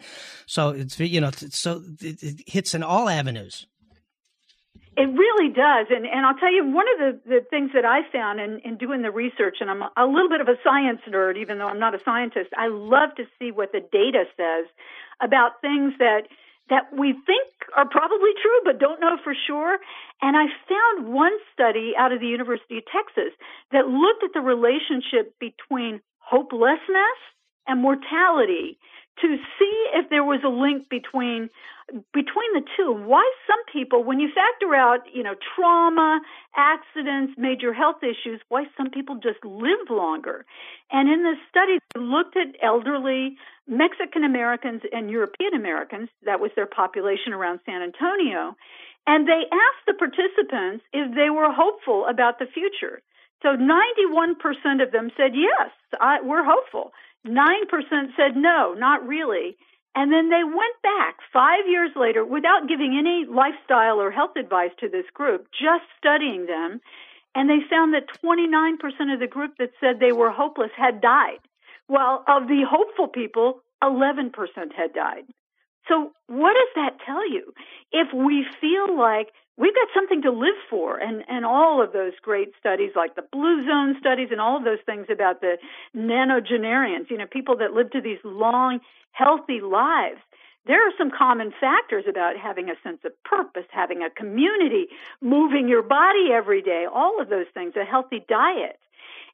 So 0.46 0.70
it's 0.70 0.98
you 0.98 1.20
know 1.20 1.30
so 1.50 1.82
it 2.00 2.40
hits 2.46 2.74
in 2.74 2.82
all 2.82 3.10
avenues. 3.10 3.66
It 4.96 5.12
really 5.12 5.52
does. 5.52 5.88
And, 5.90 6.06
and 6.06 6.24
I'll 6.24 6.36
tell 6.36 6.52
you, 6.52 6.64
one 6.64 6.86
of 6.94 6.98
the, 6.98 7.20
the 7.26 7.40
things 7.50 7.72
that 7.74 7.84
I 7.84 8.00
found 8.10 8.40
in, 8.40 8.58
in 8.64 8.78
doing 8.78 9.02
the 9.02 9.10
research, 9.10 9.58
and 9.60 9.70
I'm 9.70 9.82
a 9.82 10.06
little 10.10 10.30
bit 10.30 10.40
of 10.40 10.48
a 10.48 10.56
science 10.64 11.00
nerd, 11.06 11.36
even 11.36 11.58
though 11.58 11.68
I'm 11.68 11.78
not 11.78 11.94
a 11.94 12.00
scientist, 12.02 12.48
I 12.56 12.68
love 12.68 13.14
to 13.16 13.24
see 13.38 13.50
what 13.50 13.72
the 13.72 13.80
data 13.80 14.24
says 14.38 14.66
about 15.20 15.60
things 15.60 15.92
that 15.98 16.22
that 16.70 16.88
we 16.96 17.12
think 17.12 17.50
are 17.76 17.88
probably 17.88 18.30
true 18.40 18.60
but 18.64 18.78
don't 18.78 19.00
know 19.00 19.18
for 19.22 19.34
sure. 19.46 19.78
And 20.22 20.36
I 20.36 20.46
found 20.68 21.12
one 21.12 21.32
study 21.52 21.92
out 21.98 22.12
of 22.12 22.20
the 22.20 22.26
University 22.26 22.78
of 22.78 22.84
Texas 22.86 23.34
that 23.72 23.86
looked 23.86 24.24
at 24.24 24.30
the 24.32 24.40
relationship 24.40 25.34
between 25.38 26.00
hopelessness 26.18 27.18
and 27.66 27.82
mortality 27.82 28.78
to 29.20 29.36
see 29.58 29.86
if 29.94 30.08
there 30.08 30.24
was 30.24 30.40
a 30.44 30.48
link 30.48 30.88
between 30.88 31.50
between 32.14 32.50
the 32.54 32.62
two. 32.76 32.92
Why 32.92 33.26
some 33.46 33.58
people 33.72 34.04
when 34.04 34.20
you 34.20 34.30
factor 34.32 34.74
out 34.74 35.00
you 35.12 35.22
know 35.22 35.34
trauma 35.54 36.20
accidents 36.56 37.34
major 37.36 37.72
health 37.72 38.02
issues 38.02 38.40
why 38.48 38.64
some 38.76 38.90
people 38.90 39.16
just 39.16 39.44
live 39.44 39.90
longer? 39.90 40.46
And 40.90 41.10
in 41.10 41.22
this 41.24 41.38
study 41.50 41.78
they 41.94 42.00
looked 42.00 42.36
at 42.36 42.54
elderly 42.62 43.36
mexican 43.66 44.24
americans 44.24 44.82
and 44.92 45.10
european 45.10 45.54
americans. 45.54 46.08
That 46.24 46.40
was 46.40 46.50
their 46.56 46.66
population 46.66 47.32
around 47.32 47.60
san 47.66 47.82
antonio. 47.82 48.56
And 49.06 49.26
they 49.26 49.42
asked 49.50 49.84
the 49.86 49.94
participants 49.94 50.84
if 50.92 51.14
they 51.14 51.30
were 51.30 51.50
hopeful 51.50 52.06
about 52.06 52.38
the 52.38 52.46
future. 52.46 53.00
So 53.42 53.56
91% 53.56 54.36
of 54.84 54.92
them 54.92 55.10
said 55.16 55.32
yes 55.34 55.70
I, 56.00 56.18
we're 56.22 56.44
hopeful 56.44 56.92
9% 57.26 58.16
said 58.16 58.36
no, 58.36 58.74
not 58.74 59.06
really. 59.06 59.56
And 59.94 60.12
then 60.12 60.30
they 60.30 60.44
went 60.44 60.82
back 60.82 61.16
five 61.32 61.66
years 61.68 61.90
later 61.96 62.24
without 62.24 62.68
giving 62.68 62.96
any 62.96 63.26
lifestyle 63.28 64.00
or 64.00 64.10
health 64.10 64.36
advice 64.36 64.70
to 64.80 64.88
this 64.88 65.06
group, 65.12 65.48
just 65.50 65.84
studying 65.98 66.46
them. 66.46 66.80
And 67.34 67.48
they 67.48 67.58
found 67.68 67.94
that 67.94 68.08
29% 68.24 69.12
of 69.12 69.20
the 69.20 69.26
group 69.26 69.56
that 69.58 69.72
said 69.80 69.98
they 69.98 70.12
were 70.12 70.30
hopeless 70.30 70.70
had 70.76 71.00
died. 71.00 71.40
While 71.86 72.24
of 72.28 72.46
the 72.46 72.64
hopeful 72.68 73.08
people, 73.08 73.62
11% 73.82 74.30
had 74.76 74.92
died. 74.92 75.24
So 75.88 76.12
what 76.26 76.54
does 76.54 76.72
that 76.76 76.98
tell 77.04 77.28
you? 77.28 77.52
If 77.92 78.08
we 78.14 78.46
feel 78.60 78.96
like 78.96 79.28
we've 79.56 79.74
got 79.74 79.88
something 79.94 80.22
to 80.22 80.30
live 80.30 80.58
for 80.68 80.98
and 80.98 81.22
and 81.28 81.44
all 81.44 81.82
of 81.82 81.92
those 81.92 82.12
great 82.22 82.52
studies 82.58 82.92
like 82.96 83.14
the 83.14 83.26
blue 83.32 83.66
zone 83.66 83.96
studies 83.98 84.28
and 84.30 84.40
all 84.40 84.56
of 84.56 84.64
those 84.64 84.82
things 84.86 85.06
about 85.10 85.40
the 85.40 85.58
nonagenarians, 85.96 87.10
you 87.10 87.18
know 87.18 87.26
people 87.26 87.56
that 87.58 87.72
live 87.72 87.90
to 87.90 88.00
these 88.00 88.18
long 88.24 88.80
healthy 89.12 89.60
lives 89.60 90.20
there 90.66 90.86
are 90.86 90.92
some 90.98 91.10
common 91.10 91.52
factors 91.58 92.04
about 92.08 92.36
having 92.36 92.68
a 92.68 92.74
sense 92.82 93.00
of 93.04 93.12
purpose 93.24 93.66
having 93.70 94.02
a 94.02 94.10
community 94.10 94.86
moving 95.20 95.68
your 95.68 95.82
body 95.82 96.28
every 96.32 96.62
day 96.62 96.86
all 96.92 97.20
of 97.20 97.28
those 97.28 97.46
things 97.54 97.74
a 97.76 97.84
healthy 97.84 98.24
diet 98.28 98.78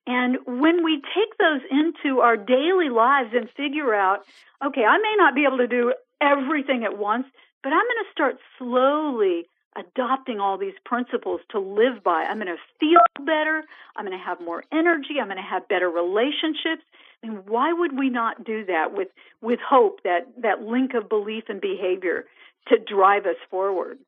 and 0.07 0.39
when 0.47 0.85
we 0.85 1.03
take 1.15 1.37
those 1.39 1.61
into 1.71 2.21
our 2.21 2.37
daily 2.37 2.89
lives 2.89 3.31
and 3.35 3.49
figure 3.57 3.95
out 3.95 4.21
okay 4.65 4.85
i 4.85 4.99
may 4.99 5.15
not 5.19 5.35
be 5.35 5.45
able 5.45 5.59
to 5.59 5.67
do 5.67 5.93
everything 6.21 6.85
at 6.85 6.99
once 6.99 7.27
but 7.63 7.73
i'm 7.73 7.85
going 7.85 8.05
to 8.05 8.13
start 8.13 8.37
slowly 8.59 9.47
adopting 9.79 10.41
all 10.41 10.59
these 10.59 10.75
principles 10.85 11.41
to 11.51 11.61
live 11.61 12.03
by. 12.03 12.25
I'm 12.25 12.39
going 12.39 12.47
to 12.47 12.57
feel 12.81 13.01
better. 13.25 13.63
I'm 13.97 14.07
going 14.07 14.19
to 14.19 14.25
have 14.25 14.41
more 14.41 14.65
energy. 14.73 15.21
I'm 15.21 15.27
going 15.27 15.37
to 15.37 15.43
have 15.43 15.69
better 15.69 15.89
relationships. 15.89 16.83
I 17.23 17.29
mean, 17.29 17.43
why 17.47 17.73
would 17.73 17.97
we 17.97 18.11
not 18.11 18.45
do 18.45 18.65
that 18.67 18.93
with 18.93 19.09
with 19.41 19.59
hope 19.67 20.03
that 20.05 20.29
that 20.43 20.63
link 20.63 20.95
of 20.95 21.09
belief 21.09 21.45
and 21.49 21.61
behavior 21.61 22.25
to 22.69 22.77
drive 22.79 23.27
us 23.27 23.37
forward? 23.51 23.99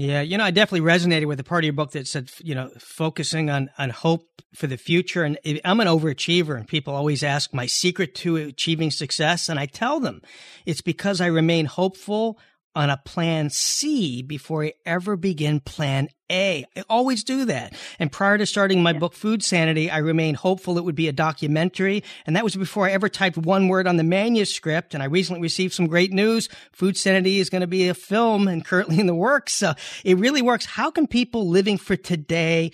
Yeah, 0.00 0.22
you 0.22 0.38
know, 0.38 0.44
I 0.44 0.50
definitely 0.50 0.88
resonated 0.88 1.26
with 1.26 1.36
the 1.36 1.44
part 1.44 1.62
of 1.62 1.66
your 1.66 1.74
book 1.74 1.90
that 1.90 2.06
said, 2.06 2.30
you 2.38 2.54
know, 2.54 2.70
focusing 2.78 3.50
on 3.50 3.68
on 3.76 3.90
hope 3.90 4.40
for 4.54 4.66
the 4.66 4.78
future. 4.78 5.24
And 5.24 5.38
I'm 5.62 5.78
an 5.78 5.88
overachiever, 5.88 6.56
and 6.56 6.66
people 6.66 6.94
always 6.94 7.22
ask 7.22 7.52
my 7.52 7.66
secret 7.66 8.14
to 8.14 8.36
achieving 8.36 8.90
success, 8.90 9.50
and 9.50 9.60
I 9.60 9.66
tell 9.66 10.00
them 10.00 10.22
it's 10.64 10.80
because 10.80 11.20
I 11.20 11.26
remain 11.26 11.66
hopeful 11.66 12.38
on 12.74 12.90
a 12.90 12.96
plan 12.96 13.50
C 13.50 14.22
before 14.22 14.64
I 14.64 14.74
ever 14.86 15.16
begin 15.16 15.60
plan 15.60 16.08
A. 16.30 16.64
I 16.76 16.82
always 16.88 17.24
do 17.24 17.44
that. 17.46 17.74
And 17.98 18.12
prior 18.12 18.38
to 18.38 18.46
starting 18.46 18.82
my 18.82 18.92
yeah. 18.92 18.98
book, 18.98 19.14
Food 19.14 19.42
Sanity, 19.42 19.90
I 19.90 19.98
remained 19.98 20.36
hopeful 20.36 20.78
it 20.78 20.84
would 20.84 20.94
be 20.94 21.08
a 21.08 21.12
documentary. 21.12 22.04
And 22.26 22.36
that 22.36 22.44
was 22.44 22.54
before 22.54 22.86
I 22.86 22.92
ever 22.92 23.08
typed 23.08 23.36
one 23.36 23.68
word 23.68 23.86
on 23.86 23.96
the 23.96 24.04
manuscript. 24.04 24.94
And 24.94 25.02
I 25.02 25.06
recently 25.06 25.42
received 25.42 25.74
some 25.74 25.88
great 25.88 26.12
news. 26.12 26.48
Food 26.72 26.96
Sanity 26.96 27.38
is 27.40 27.50
going 27.50 27.62
to 27.62 27.66
be 27.66 27.88
a 27.88 27.94
film 27.94 28.46
and 28.46 28.64
currently 28.64 29.00
in 29.00 29.06
the 29.06 29.14
works. 29.14 29.52
So 29.52 29.74
it 30.04 30.18
really 30.18 30.42
works. 30.42 30.66
How 30.66 30.90
can 30.90 31.06
people 31.06 31.48
living 31.48 31.76
for 31.76 31.96
today 31.96 32.70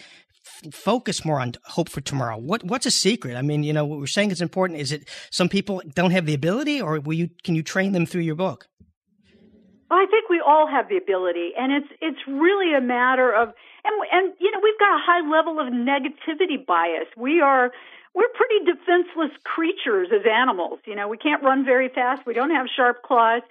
focus 0.72 1.24
more 1.24 1.40
on 1.40 1.52
hope 1.64 1.88
for 1.88 2.00
tomorrow? 2.00 2.36
What 2.36 2.64
what's 2.64 2.86
a 2.86 2.90
secret? 2.90 3.36
I 3.36 3.42
mean, 3.42 3.62
you 3.62 3.72
know, 3.72 3.84
what 3.84 3.98
we're 3.98 4.06
saying 4.06 4.30
is 4.30 4.40
important. 4.40 4.80
Is 4.80 4.92
it 4.92 5.08
some 5.30 5.48
people 5.48 5.82
don't 5.94 6.10
have 6.10 6.26
the 6.26 6.34
ability, 6.34 6.80
or 6.80 7.00
will 7.00 7.14
you 7.14 7.30
can 7.44 7.54
you 7.54 7.62
train 7.62 7.92
them 7.92 8.06
through 8.06 8.22
your 8.22 8.34
book? 8.34 8.68
Well, 9.90 10.00
I 10.00 10.06
think 10.06 10.28
we 10.28 10.42
all 10.44 10.66
have 10.66 10.88
the 10.88 10.96
ability, 10.96 11.52
and 11.56 11.72
it's 11.72 11.88
it's 12.00 12.18
really 12.26 12.74
a 12.74 12.80
matter 12.80 13.32
of 13.32 13.52
and 13.84 13.94
and 14.12 14.34
you 14.40 14.50
know 14.50 14.60
we've 14.62 14.78
got 14.78 14.94
a 14.94 15.02
high 15.02 15.28
level 15.28 15.60
of 15.60 15.72
negativity 15.72 16.64
bias. 16.64 17.06
We 17.16 17.40
are 17.40 17.70
we're 18.14 18.28
pretty 18.34 18.64
defenseless 18.64 19.30
creatures 19.44 20.08
as 20.12 20.22
animals. 20.26 20.80
You 20.86 20.96
know, 20.96 21.06
we 21.06 21.18
can't 21.18 21.42
run 21.42 21.64
very 21.64 21.88
fast. 21.88 22.26
We 22.26 22.34
don't 22.34 22.50
have 22.50 22.66
sharp 22.74 23.02
claws. 23.02 23.42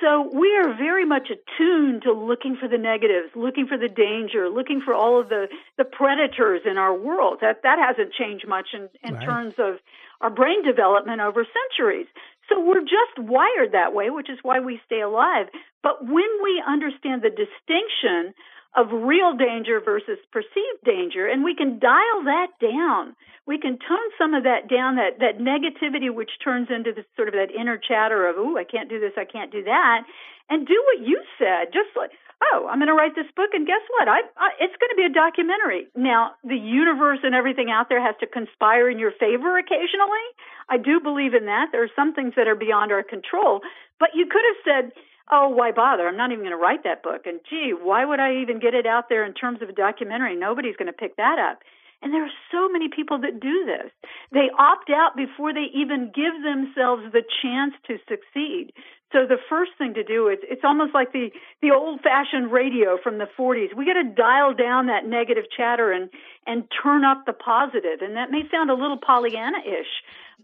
So 0.00 0.30
we 0.32 0.56
are 0.56 0.74
very 0.76 1.04
much 1.04 1.28
attuned 1.30 2.02
to 2.02 2.12
looking 2.12 2.56
for 2.56 2.68
the 2.68 2.78
negatives, 2.78 3.30
looking 3.34 3.66
for 3.66 3.76
the 3.76 3.88
danger, 3.88 4.48
looking 4.48 4.80
for 4.80 4.94
all 4.94 5.20
of 5.20 5.28
the, 5.28 5.48
the 5.76 5.84
predators 5.84 6.62
in 6.64 6.78
our 6.78 6.94
world. 6.94 7.38
That 7.40 7.62
that 7.64 7.78
hasn't 7.78 8.12
changed 8.12 8.46
much 8.46 8.68
in, 8.72 8.88
in 9.02 9.14
right. 9.14 9.24
terms 9.24 9.54
of 9.58 9.78
our 10.20 10.30
brain 10.30 10.62
development 10.64 11.20
over 11.20 11.44
centuries. 11.44 12.06
So 12.50 12.60
we're 12.60 12.82
just 12.82 13.16
wired 13.16 13.72
that 13.72 13.94
way, 13.94 14.10
which 14.10 14.28
is 14.28 14.38
why 14.42 14.60
we 14.60 14.80
stay 14.84 15.00
alive. 15.00 15.46
But 15.82 16.02
when 16.02 16.28
we 16.42 16.62
understand 16.66 17.22
the 17.22 17.30
distinction 17.30 18.34
of 18.76 18.86
real 18.90 19.34
danger 19.36 19.80
versus 19.80 20.18
perceived 20.30 20.82
danger, 20.84 21.26
and 21.26 21.42
we 21.42 21.54
can 21.54 21.78
dial 21.78 22.22
that 22.24 22.54
down. 22.60 23.16
We 23.46 23.58
can 23.58 23.78
tone 23.78 24.10
some 24.18 24.34
of 24.34 24.44
that 24.44 24.68
down, 24.70 24.94
that, 24.96 25.18
that 25.18 25.42
negativity 25.42 26.12
which 26.12 26.30
turns 26.44 26.68
into 26.70 26.92
this 26.94 27.06
sort 27.16 27.26
of 27.26 27.34
that 27.34 27.50
inner 27.50 27.78
chatter 27.78 28.28
of, 28.28 28.36
ooh, 28.36 28.58
I 28.58 28.64
can't 28.64 28.88
do 28.88 29.00
this, 29.00 29.14
I 29.16 29.24
can't 29.24 29.50
do 29.50 29.64
that, 29.64 30.02
and 30.48 30.66
do 30.66 30.78
what 30.86 31.06
you 31.06 31.20
said. 31.38 31.74
Just 31.74 31.90
like, 31.96 32.10
oh, 32.40 32.68
I'm 32.68 32.78
going 32.78 32.88
to 32.88 32.94
write 32.94 33.14
this 33.14 33.30
book, 33.36 33.50
and 33.52 33.66
guess 33.66 33.82
what? 33.98 34.08
I, 34.08 34.20
I 34.36 34.48
it's 34.60 34.76
going 34.80 34.90
to 34.90 34.98
be 34.98 35.04
a 35.04 35.12
documentary. 35.12 35.88
Now, 35.96 36.32
the 36.44 36.56
universe 36.56 37.20
and 37.22 37.34
everything 37.34 37.70
out 37.70 37.88
there 37.88 38.00
has 38.00 38.14
to 38.20 38.26
conspire 38.26 38.88
in 38.88 38.98
your 38.98 39.12
favor 39.12 39.58
occasionally. 39.58 40.26
I 40.68 40.78
do 40.78 41.00
believe 41.00 41.34
in 41.34 41.46
that. 41.46 41.68
There 41.72 41.82
are 41.84 41.96
some 41.96 42.14
things 42.14 42.34
that 42.36 42.48
are 42.48 42.54
beyond 42.54 42.92
our 42.92 43.02
control, 43.02 43.60
but 43.98 44.10
you 44.14 44.26
could 44.26 44.44
have 44.44 44.60
said, 44.64 44.92
oh, 45.30 45.48
why 45.48 45.70
bother? 45.72 46.08
I'm 46.08 46.16
not 46.16 46.32
even 46.32 46.44
going 46.44 46.56
to 46.56 46.60
write 46.60 46.84
that 46.84 47.02
book. 47.02 47.22
And 47.26 47.40
gee, 47.48 47.72
why 47.76 48.04
would 48.04 48.20
I 48.20 48.42
even 48.42 48.58
get 48.58 48.74
it 48.74 48.86
out 48.86 49.08
there 49.08 49.24
in 49.24 49.32
terms 49.32 49.62
of 49.62 49.68
a 49.68 49.72
documentary? 49.72 50.36
Nobody's 50.36 50.76
going 50.76 50.90
to 50.90 50.92
pick 50.92 51.16
that 51.16 51.38
up. 51.38 51.60
And 52.02 52.14
there 52.14 52.24
are 52.24 52.38
so 52.50 52.68
many 52.68 52.88
people 52.88 53.18
that 53.20 53.40
do 53.40 53.66
this. 53.66 53.92
They 54.32 54.48
opt 54.58 54.90
out 54.90 55.16
before 55.16 55.52
they 55.52 55.68
even 55.74 56.12
give 56.14 56.42
themselves 56.42 57.12
the 57.12 57.22
chance 57.42 57.74
to 57.88 57.98
succeed. 58.08 58.72
So 59.12 59.26
the 59.26 59.38
first 59.48 59.72
thing 59.76 59.94
to 59.94 60.04
do 60.04 60.28
is 60.28 60.38
it's 60.42 60.62
almost 60.64 60.94
like 60.94 61.12
the 61.12 61.30
the 61.60 61.72
old 61.72 62.00
fashioned 62.00 62.52
radio 62.52 62.96
from 63.02 63.18
the 63.18 63.26
40s. 63.38 63.74
We 63.76 63.84
got 63.84 63.94
to 63.94 64.04
dial 64.04 64.54
down 64.54 64.86
that 64.86 65.04
negative 65.04 65.44
chatter 65.54 65.90
and 65.90 66.08
and 66.46 66.64
turn 66.82 67.04
up 67.04 67.26
the 67.26 67.32
positive. 67.32 68.00
And 68.02 68.16
that 68.16 68.30
may 68.30 68.48
sound 68.50 68.70
a 68.70 68.74
little 68.74 68.98
Pollyanna-ish, 68.98 69.92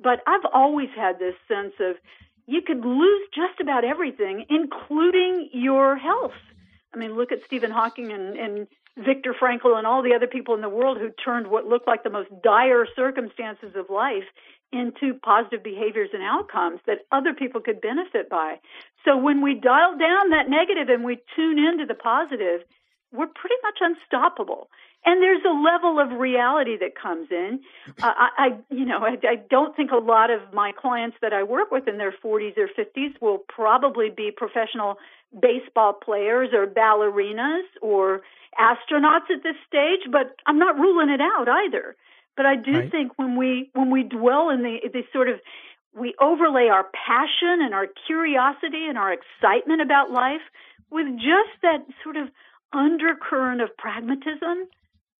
but 0.02 0.20
I've 0.26 0.44
always 0.52 0.90
had 0.96 1.18
this 1.18 1.36
sense 1.46 1.74
of 1.80 1.96
you 2.46 2.60
could 2.62 2.84
lose 2.84 3.28
just 3.34 3.60
about 3.60 3.84
everything, 3.84 4.44
including 4.48 5.48
your 5.52 5.96
health. 5.96 6.38
I 6.92 6.98
mean, 6.98 7.14
look 7.14 7.32
at 7.32 7.44
Stephen 7.44 7.70
Hawking 7.70 8.12
and, 8.12 8.36
and 8.36 8.66
Viktor 8.96 9.34
Frankl 9.34 9.76
and 9.76 9.86
all 9.86 10.02
the 10.02 10.14
other 10.14 10.26
people 10.26 10.54
in 10.54 10.62
the 10.62 10.68
world 10.68 10.98
who 10.98 11.10
turned 11.10 11.48
what 11.48 11.66
looked 11.66 11.86
like 11.86 12.02
the 12.02 12.10
most 12.10 12.30
dire 12.42 12.86
circumstances 12.96 13.72
of 13.76 13.90
life 13.90 14.24
into 14.72 15.14
positive 15.22 15.62
behaviors 15.62 16.10
and 16.12 16.22
outcomes 16.22 16.80
that 16.86 17.06
other 17.12 17.32
people 17.32 17.60
could 17.60 17.80
benefit 17.80 18.28
by. 18.28 18.56
So 19.04 19.16
when 19.16 19.42
we 19.42 19.54
dial 19.54 19.96
down 19.98 20.30
that 20.30 20.48
negative 20.48 20.88
and 20.88 21.04
we 21.04 21.18
tune 21.36 21.58
into 21.58 21.86
the 21.86 21.94
positive, 21.94 22.62
we're 23.12 23.28
pretty 23.28 23.54
much 23.62 23.78
unstoppable. 23.80 24.68
And 25.04 25.22
there's 25.22 25.42
a 25.44 25.54
level 25.54 26.00
of 26.00 26.18
reality 26.18 26.76
that 26.78 27.00
comes 27.00 27.28
in. 27.30 27.60
Uh, 28.02 28.12
I, 28.16 28.28
I, 28.36 28.74
you 28.74 28.84
know, 28.84 28.98
I, 28.98 29.16
I 29.22 29.36
don't 29.48 29.76
think 29.76 29.92
a 29.92 29.98
lot 29.98 30.30
of 30.30 30.52
my 30.52 30.72
clients 30.72 31.16
that 31.22 31.32
I 31.32 31.44
work 31.44 31.70
with 31.70 31.86
in 31.86 31.96
their 31.96 32.12
40s 32.12 32.58
or 32.58 32.66
50s 32.66 33.20
will 33.20 33.38
probably 33.38 34.10
be 34.10 34.32
professional 34.36 34.96
baseball 35.40 35.92
players 35.92 36.50
or 36.52 36.66
ballerinas 36.66 37.64
or 37.82 38.22
astronauts 38.58 39.30
at 39.30 39.42
this 39.42 39.56
stage, 39.66 40.10
but 40.10 40.36
I'm 40.46 40.58
not 40.58 40.76
ruling 40.76 41.10
it 41.10 41.20
out 41.20 41.48
either. 41.48 41.96
But 42.36 42.46
I 42.46 42.56
do 42.56 42.72
right. 42.72 42.90
think 42.90 43.12
when 43.16 43.36
we 43.36 43.70
when 43.72 43.90
we 43.90 44.02
dwell 44.02 44.50
in 44.50 44.62
the 44.62 44.78
the 44.92 45.02
sort 45.12 45.28
of 45.28 45.40
we 45.94 46.14
overlay 46.20 46.68
our 46.68 46.84
passion 46.92 47.62
and 47.62 47.72
our 47.72 47.86
curiosity 48.06 48.86
and 48.88 48.98
our 48.98 49.12
excitement 49.12 49.80
about 49.80 50.10
life 50.10 50.42
with 50.90 51.06
just 51.16 51.56
that 51.62 51.86
sort 52.04 52.16
of 52.16 52.28
undercurrent 52.72 53.62
of 53.62 53.74
pragmatism, 53.78 54.68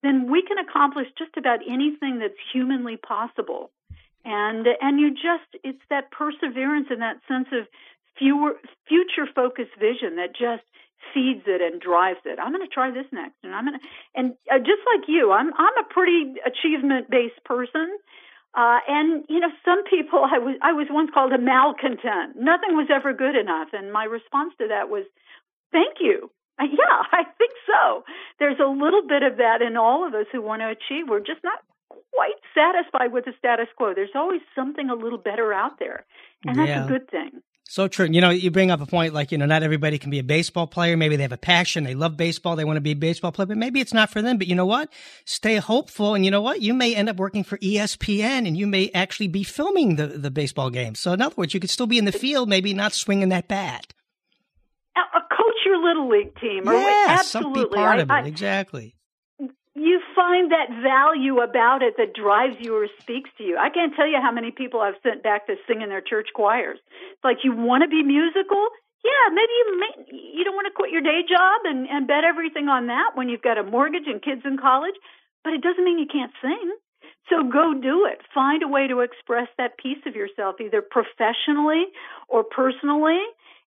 then 0.03 0.31
we 0.31 0.43
can 0.43 0.59
accomplish 0.59 1.07
just 1.17 1.37
about 1.39 1.61
anything 1.67 2.19
that's 2.19 2.39
humanly 2.53 2.99
possible. 2.99 3.71
And 4.25 4.67
and 4.83 5.01
you 5.01 5.13
just 5.13 5.49
it's 5.65 5.83
that 5.89 6.11
perseverance 6.11 6.89
and 6.91 7.01
that 7.01 7.21
sense 7.27 7.49
of 7.53 7.67
future 8.19 9.27
focused 9.35 9.77
vision 9.79 10.17
that 10.17 10.33
just 10.33 10.65
feeds 11.15 11.43
it 11.47 11.61
and 11.61 11.81
drives 11.81 12.21
it. 12.25 12.39
I'm 12.39 12.53
going 12.53 12.67
to 12.67 12.73
try 12.73 12.91
this 12.91 13.07
next, 13.13 13.37
and 13.43 13.55
I'm 13.55 13.67
going 13.67 13.79
to 13.79 13.87
and 14.15 14.35
uh, 14.51 14.59
just 14.59 14.83
like 14.95 15.09
you, 15.09 15.33
I'm 15.33 15.53
I'm 15.55 15.77
a 15.79 15.87
pretty 15.89 16.35
achievement 16.45 17.11
based 17.11 17.43
person. 17.45 17.89
Uh, 18.57 18.81
and 18.89 19.25
you 19.29 19.41
know, 19.41 19.53
some 19.65 19.85
people 19.85 20.25
I 20.25 20.39
was 20.39 20.57
I 20.63 20.73
was 20.73 20.89
once 20.91 21.11
called 21.13 21.33
a 21.33 21.39
malcontent. 21.39 22.37
Nothing 22.37 22.77
was 22.77 22.89
ever 22.93 23.13
good 23.13 23.37
enough, 23.37 23.69
and 23.73 23.93
my 23.93 24.05
response 24.05 24.55
to 24.59 24.69
that 24.69 24.89
was, 24.89 25.05
"Thank 25.73 25.97
you. 26.01 26.31
Yeah, 26.59 27.03
I 27.13 27.25
think 27.37 27.53
so. 27.67 28.03
There's 28.39 28.59
a 28.59 28.67
little 28.67 29.07
bit 29.07 29.23
of 29.23 29.37
that 29.37 29.61
in 29.61 29.77
all 29.77 30.07
of 30.09 30.15
us 30.15 30.25
who 30.33 30.41
want 30.41 30.63
to 30.63 30.69
achieve. 30.69 31.05
We're 31.07 31.21
just 31.21 31.45
not 31.45 31.59
quite 32.15 32.41
satisfied 32.55 33.13
with 33.13 33.27
the 33.27 33.35
status 33.39 33.69
quo. 33.77 33.93
There's 33.95 34.15
always 34.15 34.41
something 34.55 34.89
a 34.89 34.95
little 34.95 35.19
better 35.19 35.53
out 35.53 35.79
there, 35.79 36.07
and 36.47 36.59
that's 36.59 36.69
yeah. 36.69 36.87
a 36.87 36.89
good 36.89 37.11
thing. 37.11 37.43
So 37.69 37.89
true. 37.89 38.07
You 38.09 38.21
know, 38.21 38.31
you 38.31 38.51
bring 38.53 38.71
up 38.71 38.81
a 38.81 38.87
point 38.87 39.13
like, 39.13 39.33
you 39.33 39.39
know, 39.39 39.45
not 39.45 39.65
everybody 39.65 39.99
can 39.99 40.11
be 40.11 40.21
a 40.21 40.25
baseball 40.25 40.69
player. 40.69 40.97
Maybe 40.97 41.17
they 41.17 41.25
have 41.25 41.33
a 41.33 41.37
passion. 41.39 41.83
They 41.83 41.95
love 41.95 42.17
baseball. 42.17 42.55
They 42.55 42.65
want 42.65 42.77
to 42.77 42.81
be 42.81 42.93
a 42.93 42.97
baseball 42.97 43.33
player, 43.33 43.47
but 43.47 43.57
maybe 43.57 43.81
it's 43.81 43.93
not 43.93 44.09
for 44.09 44.23
them. 44.23 44.39
But 44.39 44.47
you 44.47 44.55
know 44.55 44.67
what? 44.67 44.93
Stay 45.25 45.57
hopeful. 45.57 46.15
And 46.15 46.25
you 46.25 46.31
know 46.31 46.41
what? 46.41 46.63
You 46.63 46.75
may 46.75 46.95
end 46.95 47.09
up 47.09 47.17
working 47.17 47.43
for 47.43 47.59
ESPN 47.59 48.47
and 48.47 48.57
you 48.57 48.69
may 48.69 48.91
actually 48.95 49.29
be 49.29 49.43
filming 49.43 49.97
the, 49.97 50.07
the 50.07 50.31
baseball 50.31 50.71
game. 50.71 50.95
So 50.95 51.13
in 51.13 51.21
other 51.21 51.35
words, 51.37 51.55
you 51.55 51.61
could 51.61 51.71
still 51.71 51.89
be 51.89 51.99
in 51.99 52.05
the 52.05 52.13
field, 52.13 52.49
maybe 52.49 52.73
not 52.73 52.93
swinging 52.93 53.31
that 53.31 53.49
bat 53.49 53.93
A, 54.97 55.21
coach 55.37 55.57
your 55.67 55.83
little 55.83 56.09
league 56.09 56.35
team. 56.41 56.69
Or 56.69 56.73
yeah, 56.73 57.07
absolutely. 57.09 57.77
part 57.77 57.99
I, 57.99 58.03
of 58.03 58.11
it. 58.11 58.13
I, 58.13 58.27
exactly. 58.27 58.96
You 59.77 60.01
find 60.17 60.51
that 60.53 60.73
value 60.83 61.41
about 61.41 61.83
it 61.83 61.95
that 61.99 62.15
drives 62.15 62.57
you 62.59 62.75
or 62.75 62.89
speaks 62.99 63.29
to 63.37 63.45
you. 63.45 63.59
I 63.61 63.69
can't 63.69 63.93
tell 63.95 64.09
you 64.09 64.17
how 64.23 64.33
many 64.33 64.51
people 64.51 64.81
I've 64.81 64.97
sent 65.03 65.23
back 65.23 65.47
to 65.47 65.57
sing 65.69 65.83
in 65.83 65.91
their 65.91 66.01
church 66.01 66.29
choirs. 66.35 66.79
It's 67.13 67.25
like 67.25 67.45
you 67.45 67.53
want 67.53 67.83
to 67.85 67.89
be 67.89 68.03
musical. 68.03 68.69
Yeah, 69.05 69.29
maybe 69.37 69.53
you 69.53 69.67
may, 69.79 69.93
you 70.33 70.45
don't 70.45 70.57
want 70.57 70.67
to 70.67 70.73
quit 70.73 70.91
your 70.91 71.03
day 71.03 71.21
job 71.29 71.61
and, 71.65 71.87
and 71.89 72.09
bet 72.09 72.25
everything 72.25 72.69
on 72.69 72.87
that 72.87 73.13
when 73.15 73.29
you've 73.29 73.43
got 73.43 73.59
a 73.59 73.63
mortgage 73.63 74.09
and 74.09 74.23
kids 74.23 74.43
in 74.47 74.57
college, 74.57 74.97
but 75.45 75.53
it 75.53 75.61
doesn't 75.61 75.85
mean 75.85 75.99
you 75.99 76.09
can't 76.11 76.33
sing. 76.41 76.73
So 77.29 77.43
go 77.45 77.75
do 77.75 78.07
it. 78.07 78.25
Find 78.33 78.63
a 78.63 78.69
way 78.69 78.89
to 78.89 79.01
express 79.01 79.49
that 79.59 79.77
piece 79.77 80.01
of 80.07 80.17
yourself, 80.17 80.57
either 80.59 80.81
professionally 80.81 81.85
or 82.29 82.45
personally, 82.45 83.21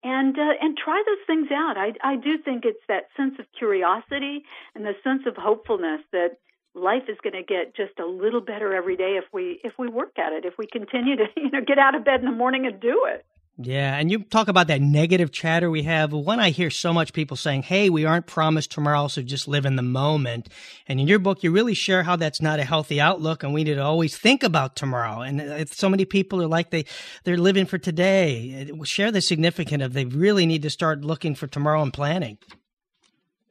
and 0.04 0.38
uh, 0.38 0.52
and 0.60 0.76
try 0.76 1.02
those 1.06 1.26
things 1.26 1.48
out. 1.50 1.76
I 1.76 1.94
I 2.02 2.16
do 2.16 2.38
think 2.38 2.64
it's 2.64 2.84
that 2.88 3.08
sense 3.16 3.34
of 3.38 3.46
curiosity 3.58 4.44
and 4.74 4.84
the 4.84 4.94
sense 5.02 5.22
of 5.26 5.36
hopefulness 5.36 6.02
that 6.12 6.36
life 6.74 7.04
is 7.08 7.16
going 7.22 7.34
to 7.34 7.42
get 7.42 7.74
just 7.74 7.98
a 7.98 8.06
little 8.06 8.40
better 8.40 8.74
every 8.74 8.96
day 8.96 9.16
if 9.16 9.24
we 9.32 9.60
if 9.64 9.72
we 9.78 9.88
work 9.88 10.18
at 10.18 10.32
it. 10.32 10.44
If 10.44 10.54
we 10.58 10.66
continue 10.66 11.16
to 11.16 11.24
you 11.36 11.50
know 11.50 11.60
get 11.66 11.78
out 11.78 11.94
of 11.94 12.04
bed 12.04 12.20
in 12.20 12.26
the 12.26 12.36
morning 12.36 12.66
and 12.66 12.78
do 12.78 13.06
it. 13.08 13.24
Yeah, 13.56 13.96
and 13.96 14.10
you 14.10 14.24
talk 14.24 14.48
about 14.48 14.66
that 14.66 14.80
negative 14.80 15.30
chatter 15.30 15.70
we 15.70 15.84
have. 15.84 16.12
One, 16.12 16.40
I 16.40 16.50
hear 16.50 16.70
so 16.70 16.92
much 16.92 17.12
people 17.12 17.36
saying, 17.36 17.62
"Hey, 17.62 17.88
we 17.88 18.04
aren't 18.04 18.26
promised 18.26 18.72
tomorrow, 18.72 19.06
so 19.06 19.22
just 19.22 19.46
live 19.46 19.64
in 19.64 19.76
the 19.76 19.82
moment." 19.82 20.48
And 20.88 20.98
in 20.98 21.06
your 21.06 21.20
book, 21.20 21.44
you 21.44 21.52
really 21.52 21.74
share 21.74 22.02
how 22.02 22.16
that's 22.16 22.42
not 22.42 22.58
a 22.58 22.64
healthy 22.64 23.00
outlook, 23.00 23.44
and 23.44 23.54
we 23.54 23.62
need 23.62 23.74
to 23.74 23.84
always 23.84 24.16
think 24.16 24.42
about 24.42 24.74
tomorrow. 24.74 25.20
And 25.20 25.68
so 25.70 25.88
many 25.88 26.04
people 26.04 26.42
are 26.42 26.48
like 26.48 26.70
they 26.70 26.84
they're 27.22 27.36
living 27.36 27.64
for 27.64 27.78
today. 27.78 28.68
Share 28.82 29.12
the 29.12 29.20
significance 29.20 29.84
of 29.84 29.92
they 29.92 30.04
really 30.04 30.46
need 30.46 30.62
to 30.62 30.70
start 30.70 31.04
looking 31.04 31.36
for 31.36 31.46
tomorrow 31.46 31.80
and 31.80 31.92
planning. 31.92 32.38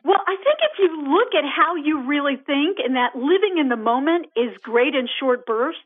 Well, 0.03 0.19
I 0.27 0.35
think 0.35 0.59
if 0.69 0.79
you 0.79 1.13
look 1.13 1.33
at 1.33 1.45
how 1.45 1.77
you 1.77 2.01
really 2.05 2.35
think, 2.35 2.79
and 2.83 2.97
that 2.97 3.15
living 3.15 3.57
in 3.57 3.69
the 3.69 3.77
moment 3.77 4.25
is 4.35 4.51
great 4.63 4.95
in 4.95 5.07
short 5.17 5.45
bursts, 5.45 5.79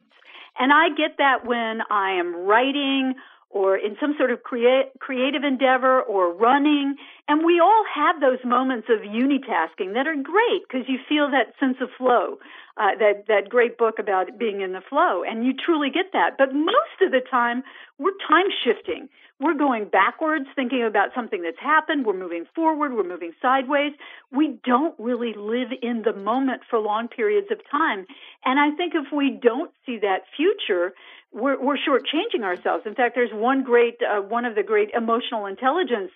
and 0.57 0.73
I 0.73 0.89
get 0.89 1.19
that 1.19 1.45
when 1.45 1.81
I 1.91 2.13
am 2.13 2.33
writing 2.33 3.13
or 3.57 3.75
in 3.75 3.97
some 3.99 4.13
sort 4.17 4.29
of 4.29 4.43
create, 4.43 4.93
creative 4.99 5.43
endeavor 5.43 6.01
or 6.01 6.31
running. 6.31 6.95
And 7.27 7.43
we 7.43 7.59
all 7.59 7.83
have 7.89 8.21
those 8.21 8.37
moments 8.45 8.87
of 8.89 9.01
unitasking 9.01 9.97
that 9.97 10.05
are 10.05 10.15
great 10.15 10.61
because 10.69 10.85
you 10.87 10.99
feel 11.09 11.31
that 11.31 11.57
sense 11.59 11.77
of 11.81 11.89
flow, 11.97 12.37
uh, 12.77 12.93
that, 12.99 13.25
that 13.27 13.49
great 13.49 13.77
book 13.77 13.97
about 13.97 14.37
being 14.37 14.61
in 14.61 14.73
the 14.73 14.85
flow. 14.87 15.23
And 15.27 15.43
you 15.43 15.53
truly 15.57 15.89
get 15.89 16.13
that. 16.13 16.37
But 16.37 16.53
most 16.53 17.01
of 17.01 17.09
the 17.09 17.21
time, 17.29 17.63
we're 17.97 18.17
time 18.29 18.45
shifting. 18.63 19.09
We're 19.39 19.53
going 19.53 19.85
backwards, 19.85 20.45
thinking 20.55 20.83
about 20.83 21.09
something 21.13 21.43
that's 21.43 21.59
happened. 21.59 22.05
We're 22.05 22.17
moving 22.17 22.45
forward. 22.55 22.93
We're 22.93 23.03
moving 23.07 23.33
sideways. 23.39 23.93
We 24.31 24.57
don't 24.65 24.95
really 24.97 25.33
live 25.35 25.69
in 25.81 26.01
the 26.03 26.13
moment 26.13 26.63
for 26.69 26.79
long 26.79 27.07
periods 27.07 27.47
of 27.51 27.59
time. 27.69 28.07
And 28.45 28.59
I 28.59 28.75
think 28.75 28.93
if 28.95 29.13
we 29.15 29.29
don't 29.39 29.71
see 29.85 29.99
that 29.99 30.23
future, 30.35 30.93
we're, 31.31 31.61
we're 31.61 31.77
shortchanging 31.77 32.43
ourselves. 32.43 32.83
In 32.87 32.95
fact, 32.95 33.13
there's 33.13 33.31
one 33.31 33.63
great, 33.63 33.97
uh, 34.01 34.21
one 34.21 34.45
of 34.45 34.55
the 34.55 34.63
great 34.63 34.89
emotional 34.95 35.45
intelligence 35.45 36.11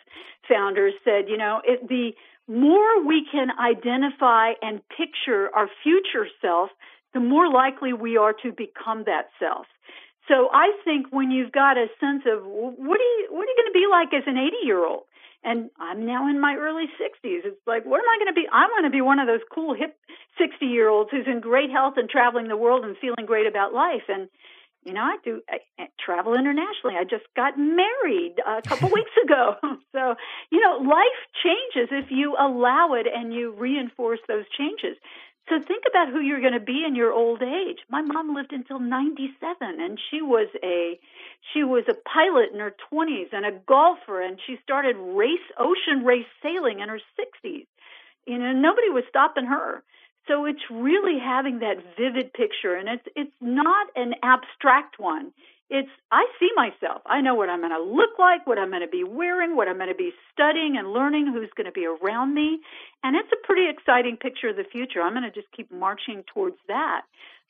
founders 0.50 0.94
said, 1.04 1.30
you 1.30 1.38
know, 1.38 1.62
it, 1.64 1.88
the 1.88 2.14
more 2.48 3.06
we 3.06 3.26
can 3.32 3.50
identify 3.60 4.54
and 4.64 4.82
picture 4.90 5.50
our 5.56 5.70
future 5.84 6.28
self, 6.42 6.72
the 7.14 7.20
more 7.20 7.52
likely 7.52 7.94
we 7.94 8.18
are 8.18 8.34
to 8.42 8.52
become 8.52 9.04
that 9.06 9.30
self. 9.40 9.68
So 10.32 10.48
I 10.54 10.72
think 10.86 11.08
when 11.12 11.30
you've 11.30 11.52
got 11.52 11.76
a 11.76 11.88
sense 12.00 12.24
of 12.26 12.46
what 12.46 13.00
are 13.04 13.12
you 13.20 13.28
what 13.30 13.44
are 13.44 13.52
you 13.52 13.58
going 13.60 13.74
to 13.74 13.76
be 13.76 13.88
like 13.92 14.14
as 14.16 14.24
an 14.28 14.38
80 14.38 14.64
year 14.64 14.80
old, 14.80 15.04
and 15.44 15.70
I'm 15.78 16.06
now 16.06 16.30
in 16.30 16.40
my 16.40 16.56
early 16.56 16.86
60s. 16.86 17.44
It's 17.44 17.60
like, 17.68 17.84
what 17.84 18.00
am 18.00 18.08
I 18.08 18.18
going 18.18 18.34
to 18.34 18.40
be? 18.40 18.48
I 18.48 18.64
want 18.72 18.86
to 18.86 18.92
be 18.92 19.02
one 19.02 19.20
of 19.20 19.28
those 19.28 19.42
cool 19.54 19.76
hip 19.76 19.98
60 20.38 20.66
year 20.66 20.88
olds 20.88 21.10
who's 21.12 21.28
in 21.28 21.42
great 21.42 21.70
health 21.70 21.96
and 21.98 22.10
traveling 22.10 22.48
the 22.48 22.56
world 22.56 22.86
and 22.86 22.96
feeling 22.98 23.26
great 23.26 23.46
about 23.46 23.74
life. 23.74 24.08
And 24.08 24.30
you 24.86 24.94
know, 24.94 25.02
I 25.02 25.18
do 25.24 25.42
I, 25.50 25.60
I 25.78 25.88
travel 26.04 26.34
internationally. 26.34 26.96
I 26.98 27.04
just 27.04 27.28
got 27.36 27.60
married 27.60 28.36
a 28.48 28.62
couple 28.62 28.90
weeks 28.94 29.12
ago. 29.24 29.56
So, 29.92 30.16
you 30.50 30.62
know, 30.62 30.78
life 30.90 31.20
changes 31.44 31.90
if 31.92 32.12
you 32.12 32.38
allow 32.40 32.94
it 32.94 33.08
and 33.14 33.34
you 33.34 33.52
reinforce 33.52 34.22
those 34.26 34.46
changes. 34.58 34.96
So 35.50 35.60
think 35.60 35.84
about 35.90 36.10
who 36.10 36.22
you're 36.22 36.40
going 36.40 36.54
to 36.54 36.60
be 36.60 36.84
in 36.88 36.96
your 36.96 37.12
old 37.12 37.42
age. 37.42 37.80
My 37.90 38.02
mom 38.02 38.34
lived 38.34 38.54
until 38.54 38.80
97 38.80 39.58
and 39.62 40.00
she 40.10 40.22
was 40.22 40.48
a 40.64 41.00
she 41.54 41.64
was 41.64 41.84
a 41.90 41.94
pilot 41.94 42.52
in 42.54 42.60
her 42.60 42.74
20s 42.94 43.34
and 43.34 43.46
a 43.46 43.60
golfer 43.68 44.22
and 44.22 44.40
she 44.46 44.58
started 44.64 44.96
race 44.98 45.40
ocean 45.58 46.06
race 46.06 46.28
sailing 46.42 46.80
in 46.80 46.90
her 46.90 47.02
60s. 47.20 47.68
You 48.26 48.38
know, 48.38 48.54
nobody 48.54 48.90
was 48.90 49.04
stopping 49.10 49.46
her. 49.46 49.84
So 50.28 50.46
it's 50.46 50.62
really 50.70 51.18
having 51.20 51.60
that 51.60 51.78
vivid 51.98 52.32
picture 52.34 52.76
and 52.76 52.88
it's 52.88 53.08
it's 53.16 53.36
not 53.42 53.88
an 53.96 54.14
abstract 54.24 55.00
one. 55.00 55.34
It's 55.74 55.90
I 56.12 56.28
see 56.38 56.50
myself. 56.54 57.02
I 57.06 57.22
know 57.22 57.34
what 57.34 57.50
I'm 57.50 57.62
going 57.62 57.72
to 57.72 57.82
look 57.82 58.20
like, 58.20 58.46
what 58.46 58.60
I'm 58.60 58.70
going 58.70 58.82
to 58.82 58.92
be 58.92 59.06
wearing, 59.06 59.56
what 59.56 59.70
I'm 59.70 59.78
going 59.78 59.88
to 59.88 59.96
be 59.96 60.12
studying 60.34 60.76
and 60.78 60.92
learning, 60.92 61.32
who's 61.32 61.50
going 61.56 61.66
to 61.66 61.72
be 61.72 61.86
around 61.86 62.36
me. 62.36 62.60
And 63.04 63.16
it's 63.16 63.32
a 63.32 63.48
pretty 63.48 63.70
exciting 63.70 64.18
picture 64.18 64.50
of 64.50 64.58
the 64.58 64.66
future. 64.70 65.02
I'm 65.02 65.14
going 65.14 65.24
to 65.24 65.32
just 65.32 65.50
keep 65.56 65.72
marching 65.72 66.26
towards 66.34 66.58
that. 66.68 67.04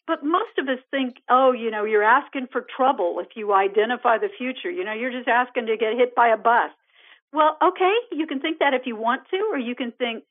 But 0.06 0.24
most 0.24 0.54
of 0.60 0.70
us 0.70 0.78
think, 0.92 1.18
oh, 1.30 1.52
you 1.52 1.72
know, 1.72 1.84
you're 1.84 2.04
asking 2.04 2.48
for 2.52 2.62
trouble 2.62 3.20
if 3.22 3.36
you 3.36 3.54
identify 3.54 4.20
the 4.20 4.30
future. 4.38 4.70
You 4.70 4.84
know, 4.84 4.94
you're 4.94 5.12
just 5.12 5.28
asking 5.28 5.66
to 5.66 5.78
get 5.78 5.98
hit 5.98 6.14
by 6.14 6.28
a 6.28 6.38
bus. 6.38 6.70
Well, 7.34 7.58
okay, 7.64 7.96
you 8.12 8.28
can 8.28 8.40
think 8.40 8.60
that 8.60 8.76
if 8.76 8.84
you 8.86 8.96
want 8.96 9.24
to, 9.32 9.50
or 9.52 9.58
you 9.58 9.74
can 9.74 9.94
think, 9.94 10.26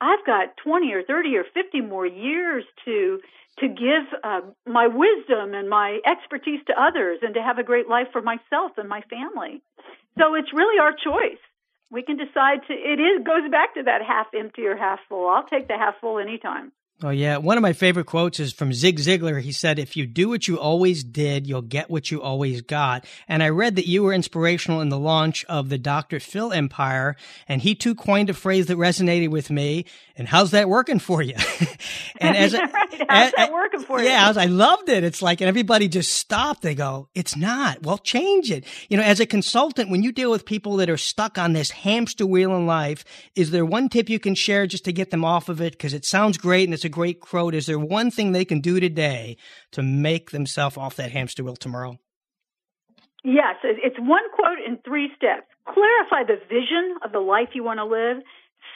I've 0.00 0.24
got 0.26 0.56
20 0.62 0.92
or 0.92 1.02
30 1.02 1.36
or 1.36 1.44
50 1.54 1.80
more 1.80 2.06
years 2.06 2.64
to 2.84 3.20
to 3.58 3.68
give 3.68 4.04
uh, 4.22 4.42
my 4.66 4.86
wisdom 4.86 5.54
and 5.54 5.70
my 5.70 5.98
expertise 6.04 6.60
to 6.66 6.74
others 6.78 7.20
and 7.22 7.34
to 7.34 7.42
have 7.42 7.58
a 7.58 7.62
great 7.62 7.88
life 7.88 8.08
for 8.12 8.20
myself 8.20 8.72
and 8.76 8.86
my 8.86 9.00
family. 9.08 9.62
So 10.18 10.34
it's 10.34 10.52
really 10.52 10.78
our 10.78 10.92
choice. 10.92 11.40
We 11.90 12.02
can 12.02 12.18
decide 12.18 12.66
to 12.68 12.74
it 12.74 13.00
is 13.00 13.24
goes 13.24 13.50
back 13.50 13.74
to 13.74 13.84
that 13.84 14.02
half 14.02 14.26
empty 14.36 14.66
or 14.66 14.76
half 14.76 14.98
full. 15.08 15.28
I'll 15.28 15.46
take 15.46 15.68
the 15.68 15.78
half 15.78 15.94
full 16.00 16.18
anytime. 16.18 16.72
Oh, 17.02 17.10
yeah. 17.10 17.36
One 17.36 17.58
of 17.58 17.62
my 17.62 17.74
favorite 17.74 18.06
quotes 18.06 18.40
is 18.40 18.54
from 18.54 18.72
Zig 18.72 18.98
Ziglar. 18.98 19.42
He 19.42 19.52
said, 19.52 19.78
If 19.78 19.98
you 19.98 20.06
do 20.06 20.30
what 20.30 20.48
you 20.48 20.58
always 20.58 21.04
did, 21.04 21.46
you'll 21.46 21.60
get 21.60 21.90
what 21.90 22.10
you 22.10 22.22
always 22.22 22.62
got. 22.62 23.04
And 23.28 23.42
I 23.42 23.50
read 23.50 23.76
that 23.76 23.86
you 23.86 24.02
were 24.02 24.14
inspirational 24.14 24.80
in 24.80 24.88
the 24.88 24.98
launch 24.98 25.44
of 25.44 25.68
the 25.68 25.76
Dr. 25.76 26.20
Phil 26.20 26.54
empire. 26.54 27.14
And 27.48 27.60
he 27.60 27.74
too 27.74 27.94
coined 27.94 28.30
a 28.30 28.34
phrase 28.34 28.66
that 28.66 28.78
resonated 28.78 29.28
with 29.28 29.50
me. 29.50 29.84
And 30.16 30.26
how's 30.26 30.52
that 30.52 30.70
working 30.70 30.98
for 30.98 31.20
you? 31.20 31.34
and 32.18 32.34
as, 32.34 32.54
right. 32.54 32.70
how's 32.72 33.26
as, 33.26 33.32
that 33.36 33.52
working 33.52 33.80
for 33.80 34.00
you? 34.00 34.06
Yeah, 34.06 34.32
I, 34.34 34.44
I 34.44 34.46
loved 34.46 34.88
it. 34.88 35.04
It's 35.04 35.20
like, 35.20 35.42
and 35.42 35.48
everybody 35.48 35.88
just 35.88 36.12
stopped. 36.12 36.62
They 36.62 36.74
go, 36.74 37.10
It's 37.14 37.36
not. 37.36 37.82
Well, 37.82 37.98
change 37.98 38.50
it. 38.50 38.64
You 38.88 38.96
know, 38.96 39.02
as 39.02 39.20
a 39.20 39.26
consultant, 39.26 39.90
when 39.90 40.02
you 40.02 40.12
deal 40.12 40.30
with 40.30 40.46
people 40.46 40.76
that 40.76 40.88
are 40.88 40.96
stuck 40.96 41.36
on 41.36 41.52
this 41.52 41.72
hamster 41.72 42.24
wheel 42.24 42.56
in 42.56 42.64
life, 42.64 43.04
is 43.34 43.50
there 43.50 43.66
one 43.66 43.90
tip 43.90 44.08
you 44.08 44.18
can 44.18 44.34
share 44.34 44.66
just 44.66 44.86
to 44.86 44.94
get 44.94 45.10
them 45.10 45.26
off 45.26 45.50
of 45.50 45.60
it? 45.60 45.74
Because 45.74 45.92
it 45.92 46.06
sounds 46.06 46.38
great 46.38 46.64
and 46.64 46.72
it's 46.72 46.85
a 46.86 46.88
great 46.88 47.20
quote. 47.20 47.54
Is 47.54 47.66
there 47.66 47.78
one 47.78 48.10
thing 48.10 48.32
they 48.32 48.44
can 48.44 48.60
do 48.60 48.80
today 48.80 49.36
to 49.72 49.82
make 49.82 50.30
themselves 50.30 50.76
off 50.76 50.96
that 50.96 51.12
hamster 51.12 51.44
wheel 51.44 51.56
tomorrow? 51.56 51.98
Yes, 53.22 53.56
it's 53.64 53.98
one 53.98 54.22
quote 54.34 54.58
in 54.66 54.78
three 54.84 55.10
steps. 55.16 55.46
Clarify 55.66 56.24
the 56.24 56.38
vision 56.48 56.96
of 57.04 57.12
the 57.12 57.18
life 57.18 57.48
you 57.54 57.64
want 57.64 57.78
to 57.78 57.84
live, 57.84 58.22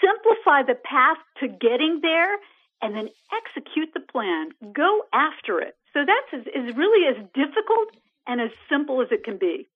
simplify 0.02 0.62
the 0.66 0.74
path 0.74 1.18
to 1.38 1.46
getting 1.46 2.00
there, 2.02 2.34
and 2.82 2.96
then 2.96 3.08
execute 3.30 3.90
the 3.94 4.00
plan. 4.00 4.50
Go 4.74 5.02
after 5.12 5.60
it. 5.60 5.76
So 5.92 6.00
that's 6.00 6.44
is 6.46 6.76
really 6.76 7.06
as 7.06 7.24
difficult 7.32 7.94
and 8.26 8.40
as 8.40 8.50
simple 8.68 9.00
as 9.02 9.08
it 9.10 9.24
can 9.24 9.38
be. 9.38 9.68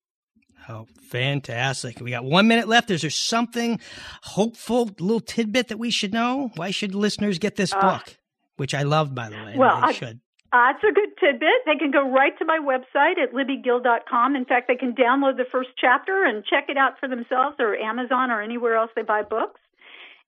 Oh, 0.69 0.87
fantastic. 1.11 2.01
We 2.01 2.11
got 2.11 2.25
one 2.25 2.49
minute 2.49 2.69
left. 2.69 2.91
Is 2.91 3.03
there 3.03 3.11
something 3.11 3.81
hopeful, 4.23 4.91
little 4.99 5.21
tidbit 5.21 5.69
that 5.69 5.79
we 5.79 5.91
should 5.91 6.13
know? 6.13 6.51
Why 6.57 6.71
should 6.71 6.95
listeners 6.95 7.39
get 7.39 7.57
this 7.57 7.73
uh, 7.73 7.81
book? 7.81 8.17
Which 8.57 8.75
I 8.75 8.83
loved, 8.83 9.15
by 9.15 9.29
the 9.29 9.37
way. 9.37 9.55
Well, 9.57 9.79
I, 9.83 9.93
should. 9.93 10.21
Uh, 10.53 10.71
it's 10.71 10.85
a 10.85 10.93
good 10.93 11.11
tidbit. 11.19 11.67
They 11.67 11.77
can 11.77 11.91
go 11.91 12.09
right 12.09 12.37
to 12.39 12.45
my 12.45 12.59
website 12.59 13.19
at 13.19 13.33
libbygill.com. 13.35 14.37
In 14.37 14.45
fact, 14.45 14.69
they 14.69 14.77
can 14.77 14.95
download 14.95 15.37
the 15.37 15.47
first 15.51 15.71
chapter 15.77 16.25
and 16.25 16.45
check 16.45 16.67
it 16.69 16.77
out 16.77 16.99
for 17.01 17.09
themselves 17.09 17.57
or 17.59 17.75
Amazon 17.75 18.31
or 18.31 18.41
anywhere 18.41 18.77
else 18.77 18.91
they 18.95 19.03
buy 19.03 19.23
books. 19.23 19.61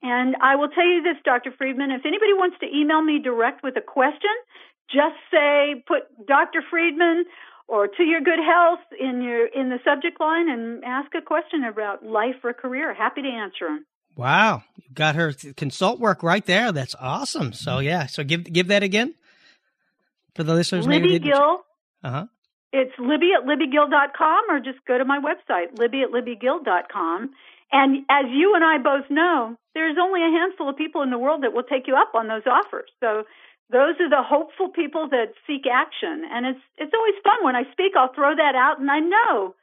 And 0.02 0.36
I 0.42 0.56
will 0.56 0.68
tell 0.68 0.86
you 0.86 1.02
this, 1.02 1.16
Dr. 1.24 1.52
Friedman, 1.56 1.90
if 1.90 2.04
anybody 2.04 2.34
wants 2.34 2.56
to 2.60 2.66
email 2.66 3.02
me 3.02 3.20
direct 3.22 3.62
with 3.62 3.76
a 3.76 3.80
question, 3.80 4.34
just 4.90 5.16
say, 5.30 5.82
put 5.86 6.04
Dr. 6.26 6.62
Friedman 6.70 7.24
or 7.68 7.88
to 7.88 8.02
your 8.02 8.20
good 8.20 8.38
health 8.38 8.84
in 8.98 9.22
your 9.22 9.46
in 9.46 9.68
the 9.68 9.78
subject 9.84 10.20
line 10.20 10.48
and 10.48 10.84
ask 10.84 11.14
a 11.14 11.22
question 11.22 11.64
about 11.64 12.04
life 12.04 12.36
or 12.44 12.52
career. 12.52 12.94
Happy 12.94 13.22
to 13.22 13.28
answer 13.28 13.66
them. 13.66 13.86
Wow, 14.16 14.62
you 14.76 14.84
got 14.94 15.14
her 15.14 15.34
consult 15.56 16.00
work 16.00 16.22
right 16.22 16.44
there. 16.44 16.72
That's 16.72 16.94
awesome. 16.98 17.52
So 17.52 17.72
mm-hmm. 17.72 17.86
yeah, 17.86 18.06
so 18.06 18.24
give 18.24 18.44
give 18.44 18.68
that 18.68 18.82
again 18.82 19.14
for 20.34 20.42
the 20.42 20.54
listeners. 20.54 20.86
Libby 20.86 21.18
Gill. 21.18 21.64
Uh 22.02 22.10
huh. 22.10 22.26
It's 22.72 22.92
Libby 22.98 23.30
at 23.32 23.46
LibbyGill.com 23.46 24.50
or 24.50 24.60
just 24.60 24.84
go 24.86 24.98
to 24.98 25.04
my 25.04 25.20
website, 25.20 25.78
Libby 25.78 26.02
at 26.02 26.10
LibbyGill.com. 26.10 27.30
And 27.72 28.04
as 28.10 28.26
you 28.30 28.54
and 28.54 28.64
I 28.64 28.78
both 28.78 29.08
know, 29.10 29.56
there's 29.74 29.96
only 30.00 30.20
a 30.20 30.30
handful 30.30 30.68
of 30.68 30.76
people 30.76 31.02
in 31.02 31.10
the 31.10 31.18
world 31.18 31.42
that 31.42 31.52
will 31.52 31.62
take 31.62 31.86
you 31.86 31.96
up 31.96 32.14
on 32.14 32.28
those 32.28 32.46
offers. 32.46 32.90
So 33.00 33.24
those 33.70 33.94
are 34.00 34.10
the 34.10 34.22
hopeful 34.22 34.68
people 34.68 35.08
that 35.08 35.32
seek 35.46 35.62
action. 35.70 36.24
And 36.30 36.46
it's 36.46 36.60
it's 36.78 36.92
always 36.94 37.14
fun 37.24 37.44
when 37.44 37.56
I 37.56 37.64
speak. 37.72 37.92
I'll 37.96 38.12
throw 38.12 38.34
that 38.34 38.54
out, 38.54 38.78
and 38.78 38.90
I 38.90 39.00
know 39.00 39.54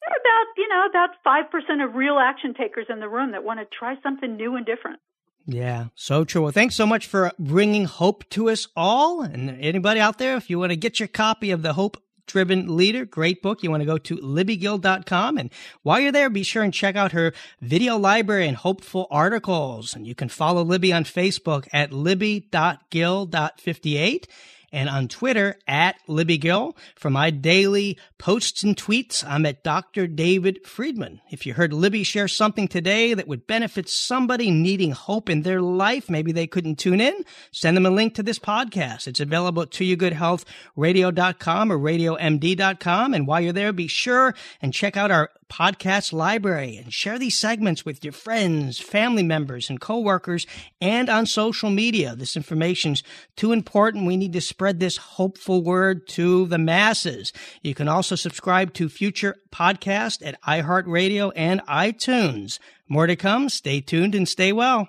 there 0.00 0.12
are 0.12 0.20
about 0.20 0.46
you 0.56 0.68
know 0.68 0.86
about 0.88 1.10
five 1.22 1.50
percent 1.50 1.82
of 1.82 1.94
real 1.94 2.18
action 2.18 2.54
takers 2.54 2.86
in 2.88 3.00
the 3.00 3.08
room 3.08 3.32
that 3.32 3.44
want 3.44 3.60
to 3.60 3.66
try 3.66 3.96
something 4.02 4.36
new 4.36 4.56
and 4.56 4.66
different. 4.66 5.00
Yeah, 5.46 5.86
so 5.94 6.24
true. 6.24 6.42
Well, 6.42 6.52
thanks 6.52 6.76
so 6.76 6.86
much 6.86 7.06
for 7.06 7.32
bringing 7.38 7.86
hope 7.86 8.28
to 8.30 8.50
us 8.50 8.68
all. 8.76 9.22
And 9.22 9.50
anybody 9.60 10.00
out 10.00 10.18
there, 10.18 10.36
if 10.36 10.50
you 10.50 10.58
want 10.58 10.70
to 10.70 10.76
get 10.76 11.00
your 11.00 11.08
copy 11.08 11.50
of 11.50 11.62
the 11.62 11.72
Hope 11.72 11.96
Driven 12.26 12.76
Leader, 12.76 13.04
great 13.04 13.42
book, 13.42 13.62
you 13.62 13.70
want 13.70 13.80
to 13.80 13.86
go 13.86 13.98
to 13.98 14.16
libbygill.com. 14.18 15.38
And 15.38 15.50
while 15.82 15.98
you're 15.98 16.12
there, 16.12 16.30
be 16.30 16.44
sure 16.44 16.62
and 16.62 16.72
check 16.72 16.94
out 16.94 17.10
her 17.12 17.32
video 17.60 17.96
library 17.96 18.46
and 18.46 18.56
hopeful 18.56 19.08
articles. 19.10 19.96
And 19.96 20.06
you 20.06 20.14
can 20.14 20.28
follow 20.28 20.62
Libby 20.62 20.92
on 20.92 21.02
Facebook 21.04 21.66
at 21.72 21.92
libby.gill.58 21.92 24.26
and 24.72 24.88
on 24.88 25.08
Twitter 25.08 25.56
at 25.66 25.96
Libby 26.06 26.38
Gill. 26.38 26.76
For 26.96 27.10
my 27.10 27.30
daily 27.30 27.98
posts 28.18 28.62
and 28.62 28.76
tweets, 28.76 29.24
I'm 29.26 29.46
at 29.46 29.64
Dr. 29.64 30.06
David 30.06 30.66
Friedman. 30.66 31.20
If 31.30 31.46
you 31.46 31.54
heard 31.54 31.72
Libby 31.72 32.04
share 32.04 32.28
something 32.28 32.68
today 32.68 33.14
that 33.14 33.28
would 33.28 33.46
benefit 33.46 33.88
somebody 33.88 34.50
needing 34.50 34.92
hope 34.92 35.28
in 35.28 35.42
their 35.42 35.60
life, 35.60 36.10
maybe 36.10 36.32
they 36.32 36.46
couldn't 36.46 36.76
tune 36.76 37.00
in, 37.00 37.24
send 37.50 37.76
them 37.76 37.86
a 37.86 37.90
link 37.90 38.14
to 38.14 38.22
this 38.22 38.38
podcast. 38.38 39.06
It's 39.06 39.20
available 39.20 39.62
at 39.62 39.70
toyourgoodhealthradio.com 39.70 41.72
or 41.72 41.78
radiomd.com. 41.78 43.14
And 43.14 43.26
while 43.26 43.40
you're 43.40 43.52
there, 43.52 43.72
be 43.72 43.86
sure 43.86 44.34
and 44.62 44.72
check 44.72 44.96
out 44.96 45.10
our 45.10 45.30
podcast 45.50 46.12
library 46.12 46.78
and 46.78 46.92
share 46.92 47.18
these 47.18 47.36
segments 47.36 47.84
with 47.84 48.02
your 48.02 48.12
friends, 48.12 48.78
family 48.78 49.22
members, 49.22 49.68
and 49.68 49.80
coworkers 49.80 50.46
and 50.80 51.10
on 51.10 51.26
social 51.26 51.68
media. 51.68 52.14
This 52.14 52.36
information's 52.36 53.02
too 53.36 53.52
important. 53.52 54.06
We 54.06 54.16
need 54.16 54.32
to 54.32 54.40
spread 54.40 54.80
this 54.80 54.96
hopeful 54.96 55.62
word 55.62 56.08
to 56.08 56.46
the 56.46 56.58
masses. 56.58 57.32
You 57.62 57.74
can 57.74 57.88
also 57.88 58.14
subscribe 58.14 58.72
to 58.74 58.88
future 58.88 59.36
podcasts 59.52 60.26
at 60.26 60.40
iHeartRadio 60.42 61.32
and 61.36 61.60
iTunes. 61.66 62.58
More 62.88 63.06
to 63.06 63.16
come. 63.16 63.48
Stay 63.48 63.80
tuned 63.80 64.14
and 64.14 64.28
stay 64.28 64.52
well. 64.52 64.88